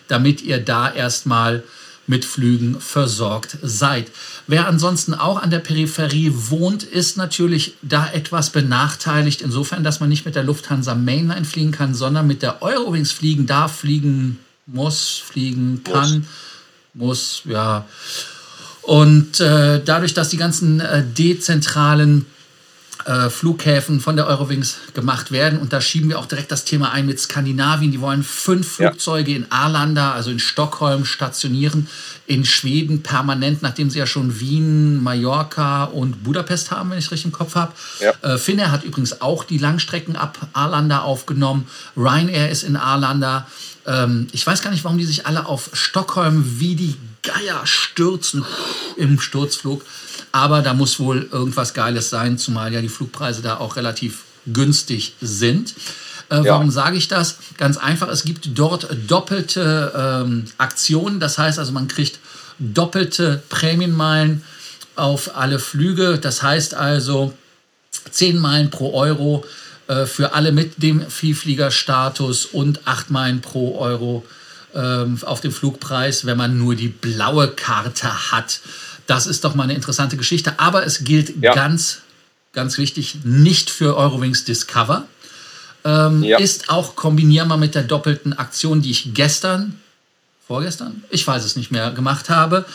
damit 0.09 0.43
ihr 0.43 0.59
da 0.59 0.93
erstmal 0.93 1.65
mit 2.07 2.25
Flügen 2.25 2.81
versorgt 2.81 3.59
seid. 3.63 4.11
Wer 4.47 4.69
ansonsten 4.69 5.15
auch 5.15 5.43
an 5.43 5.51
der 5.51 5.59
Peripherie 5.59 6.33
wohnt, 6.33 6.83
ist 6.83 7.17
natürlich 7.17 7.75
da 7.83 8.09
etwas 8.13 8.51
benachteiligt, 8.51 9.43
insofern, 9.43 9.85
dass 9.85 10.01
man 10.01 10.09
nicht 10.09 10.25
mit 10.25 10.35
der 10.35 10.45
Lufthansa 10.45 10.95
Mainline 10.95 11.45
fliegen 11.45 11.73
kann, 11.73 11.95
sondern 11.95 12.27
mit 12.27 12.43
der 12.43 12.63
Eurowings 12.63 13.13
fliegen 13.13 13.47
darf, 13.47 13.79
fliegen 13.79 14.39
muss, 14.67 15.23
fliegen 15.25 15.83
kann, 15.85 16.27
muss, 16.95 17.43
muss 17.45 17.53
ja. 17.53 17.87
Und 18.83 19.41
äh, 19.41 19.83
dadurch, 19.85 20.15
dass 20.15 20.29
die 20.29 20.37
ganzen 20.37 20.79
äh, 20.79 21.05
dezentralen 21.05 22.27
äh, 23.07 23.31
Flughäfen 23.31 24.01
von 24.01 24.17
der 24.17 24.27
Eurowings 24.27 24.79
gemacht 24.95 25.31
werden. 25.31 25.59
Und 25.59 25.73
da 25.73 25.81
schieben 25.81 26.09
wir 26.09 26.19
auch 26.19 26.27
direkt 26.27 26.51
das 26.51 26.65
Thema 26.65 26.91
ein 26.91 27.07
mit 27.07 27.21
Skandinavien. 27.21 27.93
Die 27.93 28.01
wollen 28.01 28.23
fünf 28.23 28.73
Flugzeuge 28.73 29.31
ja. 29.31 29.37
in 29.37 29.47
Arlanda, 29.51 30.13
also 30.13 30.31
in 30.31 30.41
Stockholm, 30.41 31.05
stationieren, 31.05 31.87
in 32.27 32.45
Schweden 32.45 33.03
permanent, 33.03 33.63
nachdem 33.63 33.91
sie 33.91 34.01
ja 34.01 34.07
schon 34.07 34.41
Wien, 34.41 35.03
Mallorca 35.03 35.85
und 35.85 36.25
Budapest 36.25 36.73
haben, 36.73 36.91
wenn 36.91 36.99
ich 36.99 37.07
es 37.07 37.13
richtig 37.13 37.27
im 37.27 37.33
Kopf 37.33 37.55
habe. 37.55 37.73
Ja. 38.01 38.13
Äh, 38.23 38.39
Finnair 38.39 38.73
hat 38.73 38.83
übrigens 38.83 39.21
auch 39.21 39.45
die 39.45 39.59
Langstrecken 39.59 40.17
ab 40.17 40.49
Arlanda 40.53 41.01
aufgenommen. 41.01 41.69
Ryanair 41.97 42.51
ist 42.51 42.65
in 42.65 42.77
Arlanda. 42.77 43.47
Ähm, 43.87 44.27
ich 44.33 44.45
weiß 44.45 44.63
gar 44.63 44.71
nicht, 44.71 44.83
warum 44.83 44.99
die 44.99 45.05
sich 45.05 45.27
alle 45.27 45.47
auf 45.47 45.71
Stockholm 45.73 46.59
wie 46.59 46.75
die 46.75 46.97
Geier 47.27 47.67
stürzen 47.67 48.45
im 48.97 49.21
Sturzflug. 49.21 49.85
Aber 50.33 50.63
da 50.63 50.75
muss 50.75 50.99
wohl 50.99 51.29
irgendwas 51.31 51.75
Geiles 51.75 52.11
sein, 52.11 52.39
zumal 52.39 52.73
ja 52.73 52.81
die 52.81 52.89
Flugpreise 52.89 53.43
da 53.43 53.59
auch 53.59 53.77
relativ 53.77 54.25
günstig 54.47 55.15
sind. 55.21 55.75
Äh, 56.31 56.37
ja. 56.37 56.45
Warum 56.45 56.71
sage 56.71 56.97
ich 56.97 57.09
das? 57.09 57.39
Ganz 57.57 57.77
einfach, 57.77 58.09
es 58.09 58.25
gibt 58.25 58.59
dort 58.59 58.89
doppelte 59.07 59.93
ähm, 60.25 60.45
Aktionen. 60.59 61.21
Das 61.21 61.39
heißt 61.39 61.59
also, 61.59 61.73
man 61.73 61.89
kriegt 61.89 62.19
doppelte 62.59 63.43
Prämienmeilen 63.49 64.43
auf 64.97 65.37
alle 65.37 65.59
Flüge. 65.59 66.19
Das 66.19 66.43
heißt 66.43 66.75
also 66.75 67.33
10 68.11 68.39
Meilen 68.39 68.71
pro 68.71 68.93
Euro 68.95 69.45
äh, 69.89 70.07
für 70.07 70.35
alle 70.35 70.53
mit 70.53 70.83
dem 70.83 71.09
Vielfliegerstatus 71.09 72.47
und 72.47 72.87
8 72.87 73.11
Meilen 73.11 73.41
pro 73.41 73.79
Euro 73.79 74.25
ähm, 74.77 75.19
auf 75.23 75.41
dem 75.41 75.53
Flugpreis, 75.53 76.27
wenn 76.27 76.37
man 76.37 76.59
nur 76.59 76.75
die 76.75 76.89
blaue 76.89 77.49
Karte 77.49 78.31
hat. 78.31 78.61
Das 79.07 79.27
ist 79.27 79.45
doch 79.45 79.55
mal 79.55 79.65
eine 79.65 79.75
interessante 79.75 80.17
Geschichte. 80.17 80.59
Aber 80.59 80.85
es 80.85 81.05
gilt 81.05 81.43
ja. 81.43 81.55
ganz, 81.55 82.03
ganz 82.53 82.77
wichtig, 82.79 83.19
nicht 83.25 83.71
für 83.71 83.97
Eurowings 83.97 84.45
Discover. 84.45 85.07
Ähm, 85.85 86.23
ja. 86.23 86.39
Ist 86.39 86.69
auch 86.69 86.97
kombinierbar 86.97 87.57
mit 87.57 87.75
der 87.75 87.85
doppelten 87.85 88.33
Aktion, 88.33 88.83
die 88.83 88.91
ich 88.91 89.15
gestern, 89.15 89.81
vorgestern, 90.47 91.05
ich 91.11 91.27
weiß 91.27 91.45
es 91.45 91.57
nicht 91.57 91.71
mehr, 91.71 91.93
gemacht 91.93 92.29
habe. 92.29 92.67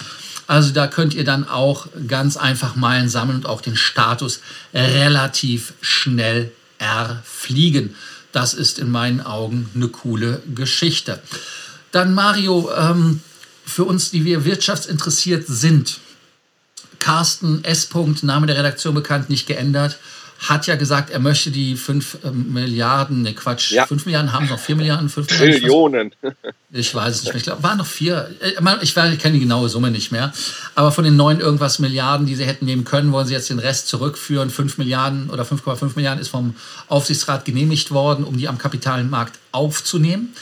Also 0.47 0.71
da 0.71 0.87
könnt 0.87 1.13
ihr 1.13 1.23
dann 1.23 1.47
auch 1.47 1.87
ganz 2.07 2.35
einfach 2.35 2.75
Meilen 2.75 3.09
sammeln 3.09 3.37
und 3.37 3.45
auch 3.45 3.61
den 3.61 3.75
Status 3.75 4.41
relativ 4.73 5.73
schnell 5.81 6.51
erfliegen. 6.77 7.95
Das 8.31 8.53
ist 8.53 8.79
in 8.79 8.89
meinen 8.89 9.21
Augen 9.21 9.69
eine 9.75 9.89
coole 9.89 10.41
Geschichte. 10.53 11.21
Dann 11.91 12.13
Mario, 12.13 12.69
ähm, 12.77 13.21
für 13.65 13.85
uns, 13.85 14.11
die 14.11 14.25
wir 14.25 14.45
wirtschaftsinteressiert 14.45 15.45
sind, 15.47 15.99
Carsten 16.99 17.63
S. 17.63 17.89
Name 18.21 18.47
der 18.47 18.57
Redaktion 18.57 18.93
bekannt, 18.93 19.29
nicht 19.29 19.47
geändert, 19.47 19.97
hat 20.41 20.65
ja 20.65 20.75
gesagt, 20.75 21.11
er 21.11 21.19
möchte 21.19 21.51
die 21.51 21.75
5 21.75 22.17
ähm, 22.23 22.53
Milliarden, 22.53 23.21
ne 23.21 23.33
Quatsch, 23.33 23.71
ja. 23.71 23.85
5 23.85 24.05
Milliarden 24.05 24.33
haben 24.33 24.47
noch 24.47 24.59
4 24.59 24.75
Milliarden, 24.75 25.07
5 25.07 25.27
Trillionen. 25.27 26.13
Ich 26.71 26.95
weiß 26.95 27.15
es 27.15 27.23
nicht 27.23 27.33
mehr. 27.33 27.37
Ich 27.37 27.43
glaube, 27.43 27.61
waren 27.61 27.77
noch 27.77 27.85
4. 27.85 28.29
Äh, 28.39 28.53
ich, 28.81 28.95
ich 28.97 29.19
kenne 29.19 29.33
die 29.33 29.39
genaue 29.39 29.69
Summe 29.69 29.91
nicht 29.91 30.11
mehr. 30.11 30.33
Aber 30.73 30.91
von 30.91 31.03
den 31.03 31.15
9 31.15 31.39
irgendwas 31.39 31.77
Milliarden, 31.77 32.25
die 32.25 32.35
sie 32.35 32.45
hätten 32.45 32.65
nehmen 32.65 32.85
können, 32.85 33.11
wollen 33.11 33.27
sie 33.27 33.33
jetzt 33.33 33.51
den 33.51 33.59
Rest 33.59 33.87
zurückführen. 33.87 34.49
5 34.49 34.79
Milliarden 34.79 35.29
oder 35.29 35.43
5,5 35.43 35.91
Milliarden 35.95 36.19
ist 36.19 36.29
vom 36.29 36.55
Aufsichtsrat 36.87 37.45
genehmigt 37.45 37.91
worden, 37.91 38.23
um 38.23 38.35
die 38.37 38.47
am 38.47 38.57
Kapitalmarkt 38.57 39.37
aufzunehmen. 39.51 40.33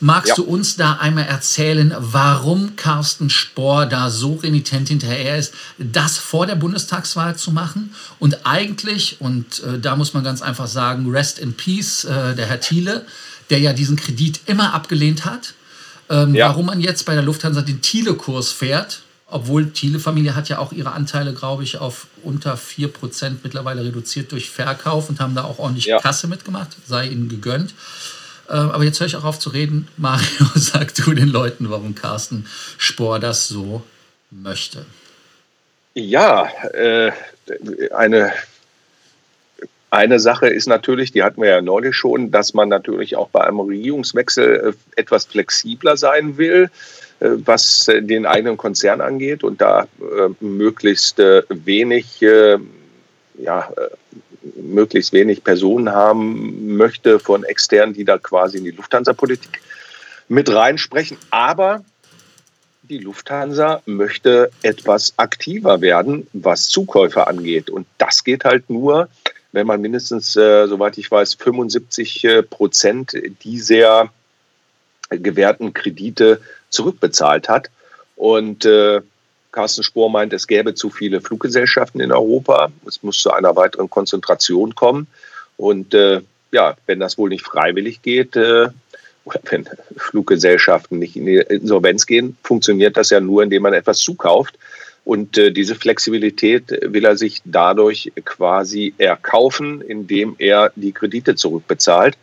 Magst 0.00 0.30
ja. 0.30 0.34
du 0.36 0.44
uns 0.44 0.76
da 0.76 0.94
einmal 0.94 1.24
erzählen, 1.24 1.94
warum 1.98 2.76
Carsten 2.76 3.30
Spohr 3.30 3.86
da 3.86 4.10
so 4.10 4.34
renitent 4.34 4.88
hinterher 4.88 5.38
ist, 5.38 5.54
das 5.78 6.18
vor 6.18 6.46
der 6.46 6.54
Bundestagswahl 6.54 7.36
zu 7.36 7.50
machen? 7.50 7.94
Und 8.18 8.46
eigentlich, 8.46 9.20
und 9.20 9.62
äh, 9.62 9.78
da 9.78 9.96
muss 9.96 10.12
man 10.12 10.22
ganz 10.22 10.42
einfach 10.42 10.66
sagen, 10.66 11.10
Rest 11.10 11.38
in 11.38 11.54
Peace, 11.54 12.04
äh, 12.04 12.34
der 12.34 12.46
Herr 12.46 12.60
Thiele, 12.60 13.06
der 13.48 13.60
ja 13.60 13.72
diesen 13.72 13.96
Kredit 13.96 14.40
immer 14.46 14.74
abgelehnt 14.74 15.24
hat, 15.24 15.54
ähm, 16.10 16.34
ja. 16.34 16.48
warum 16.48 16.66
man 16.66 16.80
jetzt 16.80 17.06
bei 17.06 17.14
der 17.14 17.22
Lufthansa 17.22 17.62
den 17.62 17.80
Thiele-Kurs 17.80 18.52
fährt, 18.52 19.02
obwohl 19.28 19.70
Thiele-Familie 19.70 20.36
hat 20.36 20.48
ja 20.48 20.58
auch 20.58 20.72
ihre 20.72 20.92
Anteile, 20.92 21.32
glaube 21.32 21.64
ich, 21.64 21.78
auf 21.78 22.06
unter 22.22 22.54
4% 22.54 23.36
mittlerweile 23.42 23.84
reduziert 23.84 24.30
durch 24.30 24.50
Verkauf 24.50 25.08
und 25.08 25.20
haben 25.20 25.34
da 25.34 25.44
auch 25.44 25.58
ordentlich 25.58 25.86
ja. 25.86 26.00
Kasse 26.00 26.28
mitgemacht, 26.28 26.68
sei 26.86 27.08
ihnen 27.08 27.28
gegönnt. 27.28 27.74
Ähm, 28.50 28.70
aber 28.70 28.84
jetzt 28.84 29.00
höre 29.00 29.06
ich 29.06 29.16
auch 29.16 29.24
auf 29.24 29.38
zu 29.38 29.50
reden. 29.50 29.88
Mario, 29.96 30.46
sag 30.54 30.94
du 30.94 31.12
den 31.12 31.28
Leuten, 31.28 31.70
warum 31.70 31.94
Carsten 31.94 32.46
Spohr 32.78 33.18
das 33.18 33.48
so 33.48 33.82
möchte. 34.30 34.84
Ja, 35.94 36.48
äh, 36.72 37.12
eine, 37.94 38.32
eine 39.90 40.20
Sache 40.20 40.48
ist 40.48 40.66
natürlich, 40.66 41.12
die 41.12 41.22
hatten 41.22 41.40
wir 41.40 41.48
ja 41.48 41.62
neulich 41.62 41.96
schon, 41.96 42.30
dass 42.30 42.54
man 42.54 42.68
natürlich 42.68 43.16
auch 43.16 43.28
bei 43.28 43.44
einem 43.44 43.60
Regierungswechsel 43.60 44.74
äh, 44.74 45.00
etwas 45.00 45.24
flexibler 45.24 45.96
sein 45.96 46.36
will, 46.36 46.70
äh, 47.20 47.28
was 47.44 47.86
den 47.86 48.26
eigenen 48.26 48.56
Konzern 48.56 49.00
angeht 49.00 49.42
und 49.42 49.60
da 49.60 49.84
äh, 50.00 50.44
möglichst 50.44 51.18
äh, 51.18 51.42
wenig 51.48 52.20
ja, 53.38 53.70
möglichst 54.54 55.12
wenig 55.12 55.44
Personen 55.44 55.90
haben 55.90 56.76
möchte 56.76 57.18
von 57.18 57.44
externen, 57.44 57.94
die 57.94 58.04
da 58.04 58.18
quasi 58.18 58.58
in 58.58 58.64
die 58.64 58.70
Lufthansa-Politik 58.70 59.60
mit 60.28 60.52
reinsprechen. 60.52 61.16
Aber 61.30 61.84
die 62.82 62.98
Lufthansa 62.98 63.82
möchte 63.86 64.50
etwas 64.62 65.14
aktiver 65.16 65.80
werden, 65.80 66.26
was 66.32 66.68
Zukäufer 66.68 67.26
angeht. 67.28 67.70
Und 67.70 67.86
das 67.98 68.24
geht 68.24 68.44
halt 68.44 68.70
nur, 68.70 69.08
wenn 69.52 69.66
man 69.66 69.80
mindestens, 69.80 70.36
äh, 70.36 70.66
soweit 70.66 70.98
ich 70.98 71.10
weiß, 71.10 71.34
75 71.34 72.24
äh, 72.24 72.42
Prozent 72.42 73.16
dieser 73.42 74.10
gewährten 75.10 75.72
Kredite 75.72 76.40
zurückbezahlt 76.68 77.48
hat. 77.48 77.70
Und 78.16 78.64
äh, 78.64 79.00
Carsten 79.56 79.82
Spohr 79.82 80.10
meint, 80.10 80.34
es 80.34 80.46
gäbe 80.46 80.74
zu 80.74 80.90
viele 80.90 81.22
Fluggesellschaften 81.22 81.98
in 82.02 82.12
Europa. 82.12 82.70
Es 82.86 83.02
muss 83.02 83.18
zu 83.18 83.30
einer 83.30 83.56
weiteren 83.56 83.88
Konzentration 83.88 84.74
kommen. 84.74 85.06
Und 85.56 85.94
äh, 85.94 86.20
ja, 86.52 86.76
wenn 86.84 87.00
das 87.00 87.16
wohl 87.16 87.30
nicht 87.30 87.46
freiwillig 87.46 88.02
geht, 88.02 88.36
äh, 88.36 88.68
oder 89.24 89.40
wenn 89.50 89.66
Fluggesellschaften 89.96 90.98
nicht 90.98 91.16
in 91.16 91.24
die 91.24 91.38
Insolvenz 91.38 92.04
gehen, 92.04 92.36
funktioniert 92.42 92.98
das 92.98 93.08
ja 93.08 93.20
nur, 93.20 93.42
indem 93.42 93.62
man 93.62 93.72
etwas 93.72 94.00
zukauft. 94.00 94.58
Und 95.06 95.38
äh, 95.38 95.50
diese 95.52 95.74
Flexibilität 95.74 96.78
will 96.82 97.06
er 97.06 97.16
sich 97.16 97.40
dadurch 97.46 98.12
quasi 98.26 98.92
erkaufen, 98.98 99.80
indem 99.80 100.36
er 100.38 100.70
die 100.76 100.92
Kredite 100.92 101.34
zurückbezahlt. 101.34 102.18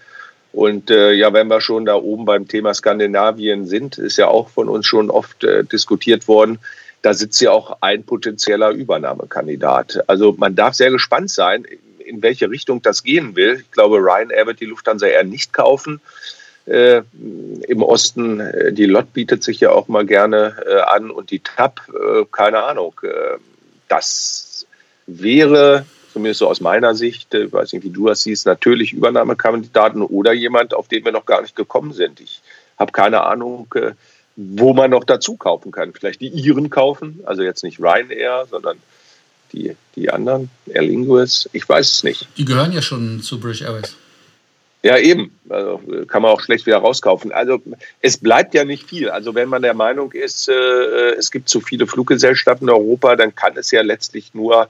Und 0.51 0.91
äh, 0.91 1.13
ja, 1.13 1.33
wenn 1.33 1.47
wir 1.47 1.61
schon 1.61 1.85
da 1.85 1.95
oben 1.95 2.25
beim 2.25 2.47
Thema 2.47 2.75
Skandinavien 2.75 3.65
sind, 3.65 3.97
ist 3.97 4.17
ja 4.17 4.27
auch 4.27 4.49
von 4.49 4.69
uns 4.69 4.85
schon 4.85 5.09
oft 5.09 5.43
äh, 5.43 5.63
diskutiert 5.63 6.27
worden, 6.27 6.59
da 7.03 7.13
sitzt 7.13 7.41
ja 7.41 7.51
auch 7.51 7.77
ein 7.81 8.03
potenzieller 8.03 8.71
Übernahmekandidat. 8.71 10.05
Also 10.07 10.33
man 10.37 10.55
darf 10.55 10.73
sehr 10.73 10.89
gespannt 10.89 11.29
sein, 11.29 11.65
in 11.99 12.23
welche 12.23 12.49
Richtung 12.49 12.81
das 12.81 13.03
gehen 13.03 13.35
will. 13.35 13.59
Ich 13.59 13.71
glaube, 13.71 13.97
Ryanair 13.97 14.47
wird 14.47 14.61
die 14.61 14.65
Lufthansa 14.65 15.05
eher 15.05 15.25
nicht 15.25 15.51
kaufen. 15.51 15.99
Äh, 16.65 17.01
Im 17.67 17.83
Osten, 17.83 18.39
äh, 18.39 18.71
die 18.71 18.85
LOT 18.85 19.11
bietet 19.11 19.43
sich 19.43 19.59
ja 19.59 19.71
auch 19.71 19.89
mal 19.89 20.05
gerne 20.05 20.55
äh, 20.65 20.79
an 20.79 21.11
und 21.11 21.29
die 21.31 21.39
TAP, 21.39 21.81
äh, 21.89 22.23
keine 22.31 22.63
Ahnung. 22.63 22.93
Äh, 23.03 23.37
das 23.89 24.65
wäre, 25.05 25.85
zumindest 26.13 26.39
so 26.39 26.47
aus 26.47 26.61
meiner 26.61 26.95
Sicht, 26.95 27.33
äh, 27.33 27.51
weiß 27.51 27.73
nicht, 27.73 27.83
wie 27.83 27.89
du 27.89 28.07
das 28.07 28.21
siehst, 28.21 28.45
natürlich 28.45 28.93
Übernahmekandidaten 28.93 30.01
oder 30.01 30.31
jemand, 30.31 30.73
auf 30.73 30.87
den 30.87 31.03
wir 31.03 31.11
noch 31.11 31.25
gar 31.25 31.41
nicht 31.41 31.57
gekommen 31.57 31.91
sind. 31.91 32.21
Ich 32.21 32.41
habe 32.79 32.93
keine 32.93 33.23
Ahnung, 33.23 33.67
wo 34.35 34.73
man 34.73 34.91
noch 34.91 35.03
dazu 35.03 35.35
kaufen 35.35 35.71
kann. 35.71 35.93
Vielleicht 35.93 36.21
die 36.21 36.29
Iren 36.29 36.69
kaufen, 36.69 37.21
also 37.25 37.43
jetzt 37.43 37.63
nicht 37.63 37.79
Ryanair, 37.79 38.47
sondern 38.49 38.77
die, 39.51 39.75
die 39.95 40.09
anderen, 40.09 40.49
Air 40.65 40.81
Lingus, 40.81 41.49
ich 41.53 41.67
weiß 41.67 41.91
es 41.91 42.03
nicht. 42.03 42.27
Die 42.37 42.45
gehören 42.45 42.71
ja 42.71 42.81
schon 42.81 43.21
zu 43.21 43.39
British 43.39 43.61
Airways. 43.61 43.95
Ja, 44.83 44.97
eben. 44.97 45.31
Also, 45.47 45.79
kann 46.07 46.21
man 46.21 46.31
auch 46.31 46.41
schlecht 46.41 46.65
wieder 46.65 46.77
rauskaufen. 46.77 47.31
Also 47.31 47.61
es 48.01 48.17
bleibt 48.17 48.53
ja 48.53 48.65
nicht 48.65 48.89
viel. 48.89 49.09
Also 49.09 49.33
wenn 49.33 49.47
man 49.47 49.61
der 49.61 49.73
Meinung 49.73 50.11
ist, 50.11 50.49
äh, 50.49 51.13
es 51.17 51.31
gibt 51.31 51.47
zu 51.47 51.61
viele 51.61 51.87
Fluggesellschaften 51.87 52.67
in 52.67 52.73
Europa, 52.73 53.15
dann 53.15 53.33
kann 53.33 53.55
es 53.55 53.71
ja 53.71 53.81
letztlich 53.81 54.33
nur, 54.33 54.67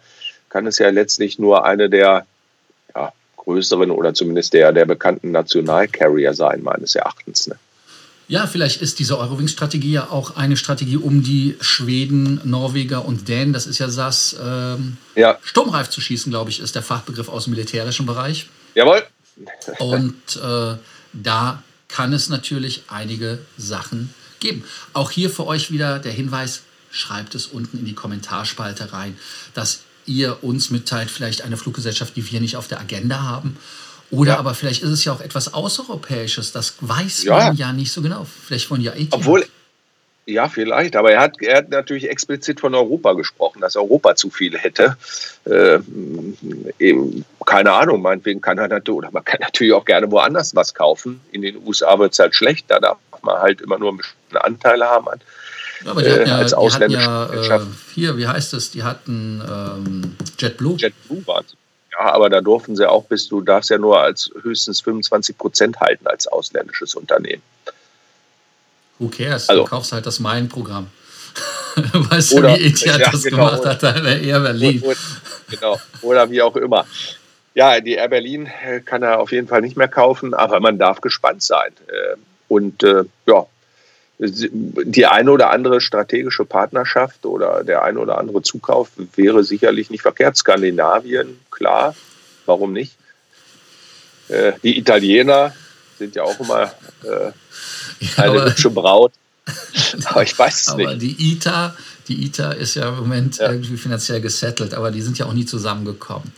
kann 0.50 0.68
es 0.68 0.78
ja 0.78 0.90
letztlich 0.90 1.40
nur 1.40 1.66
eine 1.66 1.90
der 1.90 2.28
ja, 2.94 3.12
größeren 3.38 3.90
oder 3.90 4.14
zumindest 4.14 4.54
der, 4.54 4.72
der 4.72 4.86
bekannten 4.86 5.32
Nationalcarrier 5.32 6.36
sein, 6.36 6.62
meines 6.62 6.94
Erachtens. 6.94 7.48
Ne? 7.48 7.56
Ja, 8.28 8.48
vielleicht 8.48 8.82
ist 8.82 9.00
diese 9.00 9.18
Eurowings-Strategie 9.20 9.92
ja 9.92 10.10
auch 10.10 10.36
eine 10.36 10.56
Strategie, 10.58 10.98
um 10.98 11.24
die 11.24 11.58
Schweden, 11.60 12.40
Norweger 12.44 13.06
und 13.06 13.28
Dänen, 13.28 13.54
das 13.54 13.68
ist 13.68 13.80
ja 13.80 13.90
SAS, 13.90 14.36
ähm, 14.42 14.98
ja. 15.16 15.38
sturmreif 15.44 15.90
zu 15.90 16.00
schießen, 16.00 16.32
glaube 16.32 16.50
ich, 16.50 16.60
ist 16.60 16.76
der 16.76 16.84
Fachbegriff 16.84 17.28
aus 17.28 17.46
dem 17.46 17.52
militärischen 17.52 18.06
Bereich. 18.06 18.48
Jawohl. 18.76 19.04
Und 19.80 20.36
äh, 20.36 20.76
da 21.14 21.64
kann 21.88 22.14
es 22.14 22.30
natürlich 22.30 22.84
einige 22.88 23.40
Sachen 23.58 24.14
geben. 24.40 24.64
Auch 24.94 25.12
hier 25.12 25.30
für 25.30 25.46
euch 25.48 25.72
wieder 25.72 26.00
der 26.00 26.12
Hinweis, 26.12 26.64
schreibt 26.92 27.34
es 27.34 27.48
unten 27.48 27.80
in 27.80 27.86
die 27.86 27.96
Kommentarspalte 27.96 28.94
rein, 28.94 29.18
dass 29.56 29.82
ihr 30.06 30.44
uns 30.44 30.70
mitteilt, 30.70 31.10
vielleicht 31.10 31.42
eine 31.42 31.58
Fluggesellschaft, 31.58 32.16
die 32.16 32.32
wir 32.32 32.40
nicht 32.42 32.58
auf 32.58 32.68
der 32.68 32.80
Agenda 32.80 33.24
haben 33.24 33.58
oder 34.14 34.34
ja. 34.34 34.40
aber 34.40 34.54
vielleicht 34.54 34.84
ist 34.84 34.92
es 34.92 35.06
ja 35.06 35.12
auch 35.12 35.22
etwas 35.22 35.54
Außereuropäisches, 35.54 36.52
das 36.52 36.76
weiß 36.82 37.24
ja. 37.24 37.38
man 37.38 37.56
ja 37.56 37.74
nicht 37.74 37.92
so 37.92 38.02
genau. 38.02 38.26
Vielleicht 38.26 38.68
von 38.68 38.80
ja 38.80 38.94
Obwohl, 39.10 39.46
ja, 40.26 40.48
vielleicht, 40.48 40.96
aber 40.96 41.12
er 41.12 41.22
hat, 41.22 41.42
er 41.42 41.58
hat 41.58 41.70
natürlich 41.70 42.10
explizit 42.10 42.60
von 42.60 42.76
Europa 42.76 43.14
gesprochen, 43.14 43.60
dass 43.60 43.76
Europa 43.76 44.16
zu 44.16 44.30
viel 44.30 44.56
hätte. 44.58 44.96
Äh, 45.46 45.80
eben, 46.80 47.26
keine 47.46 47.74
Ahnung, 47.74 48.02
meinetwegen 48.04 48.40
kann 48.40 48.60
er 48.60 48.68
natürlich, 48.68 49.00
oder 49.00 49.12
man 49.12 49.26
kann 49.26 49.40
natürlich 49.42 49.74
auch 49.74 49.84
gerne 49.84 50.10
woanders 50.12 50.56
was 50.56 50.76
kaufen. 50.76 51.20
In 51.32 51.42
den 51.42 51.58
USA 51.66 51.98
wird 51.98 52.14
es 52.14 52.20
halt 52.20 52.36
schlecht, 52.36 52.66
da 52.70 52.80
darf 52.80 52.98
man 53.24 53.40
halt 53.40 53.62
immer 53.62 53.80
nur 53.80 53.98
bestimmte 53.98 54.44
Anteile 54.44 54.86
haben. 54.86 55.10
An, 55.10 55.22
aber 55.86 56.04
die 56.04 56.12
hatten 56.12 56.30
ja, 56.30 56.38
als 56.38 56.54
ausländische 56.54 57.04
ja, 57.04 57.58
äh, 57.58 57.62
hier, 57.94 58.16
wie 58.18 58.28
heißt 58.28 58.54
es, 58.54 58.70
die 58.70 58.84
hatten 58.84 59.42
ähm, 59.42 60.16
JetBlue. 60.38 60.78
JetBlue 60.78 61.26
war 61.26 61.42
es. 61.42 61.58
Ja, 61.98 62.12
aber 62.12 62.30
da 62.30 62.42
durften 62.42 62.76
sie 62.76 62.90
auch 62.90 63.06
bis, 63.06 63.28
du 63.28 63.42
darfst 63.42 63.70
ja 63.70 63.78
nur 63.78 64.00
als 64.00 64.32
höchstens 64.42 64.82
25 64.82 65.38
Prozent 65.38 65.80
halten 65.80 66.08
als 66.08 66.28
ausländisches 66.28 66.96
Unternehmen. 66.96 67.44
Who 69.00 69.10
cares? 69.10 69.50
Also, 69.50 69.64
du 69.64 69.70
kaufst 69.70 69.92
halt 69.92 70.06
das 70.06 70.20
Main-Programm. 70.20 70.88
weißt 71.94 72.34
du, 72.34 72.44
wie 72.44 72.68
Etihad 72.68 73.00
ja, 73.00 73.12
das 73.12 73.24
genau, 73.24 73.50
gemacht 73.50 73.66
hat, 73.66 73.84
da 73.84 73.96
Air 73.96 74.40
Berlin. 74.40 74.82
Oder, 74.84 74.98
genau, 75.50 75.82
oder 76.02 76.30
wie 76.30 76.42
auch 76.42 76.56
immer. 76.56 76.86
Ja, 77.56 77.80
die 77.80 77.94
Air 77.94 78.10
Berlin 78.10 78.50
äh, 78.66 78.80
kann 78.80 79.04
er 79.04 79.20
auf 79.20 79.32
jeden 79.32 79.48
Fall 79.48 79.62
nicht 79.62 79.78
mehr 79.78 79.88
kaufen, 79.88 80.34
aber 80.34 80.60
man 80.60 80.78
darf 80.78 81.02
gespannt 81.02 81.44
sein. 81.44 81.74
Äh, 81.88 82.18
und 82.48 82.84
äh, 82.84 83.04
ja, 83.26 83.46
die 84.20 85.06
eine 85.06 85.32
oder 85.32 85.50
andere 85.50 85.82
strategische 85.82 86.46
Partnerschaft 86.46 87.26
oder 87.26 87.64
der 87.64 87.84
eine 87.84 88.00
oder 88.00 88.18
andere 88.18 88.42
Zukauf 88.42 88.90
wäre 89.16 89.44
sicherlich 89.44 89.90
nicht 89.90 90.02
verkehrt. 90.02 90.38
Skandinavien, 90.38 91.40
klar, 91.50 91.96
warum 92.46 92.74
nicht? 92.74 92.96
Äh, 94.30 94.54
die 94.62 94.78
Italiener 94.78 95.54
sind 95.98 96.16
ja 96.16 96.24
auch 96.24 96.40
immer 96.40 96.72
äh, 97.04 97.32
eine 98.22 98.38
ja, 98.38 98.46
hübsche 98.46 98.70
Braut. 98.70 99.14
aber 100.06 100.24
ich 100.24 100.38
weiß 100.38 100.68
es 100.68 100.76
nicht. 100.76 100.88
Aber 100.88 100.96
die 100.96 101.34
ITA, 101.34 101.76
die 102.08 102.26
ITA 102.26 102.52
ist 102.54 102.76
ja 102.76 102.90
im 102.90 102.98
Moment 102.98 103.38
ja. 103.38 103.52
irgendwie 103.52 103.78
finanziell 103.78 104.22
gesettelt, 104.22 104.74
aber 104.74 104.92
die 104.92 105.02
sind 105.02 105.18
ja 105.18 105.26
auch 105.26 105.34
nie 105.34 105.46
zusammengekommen. 105.46 106.32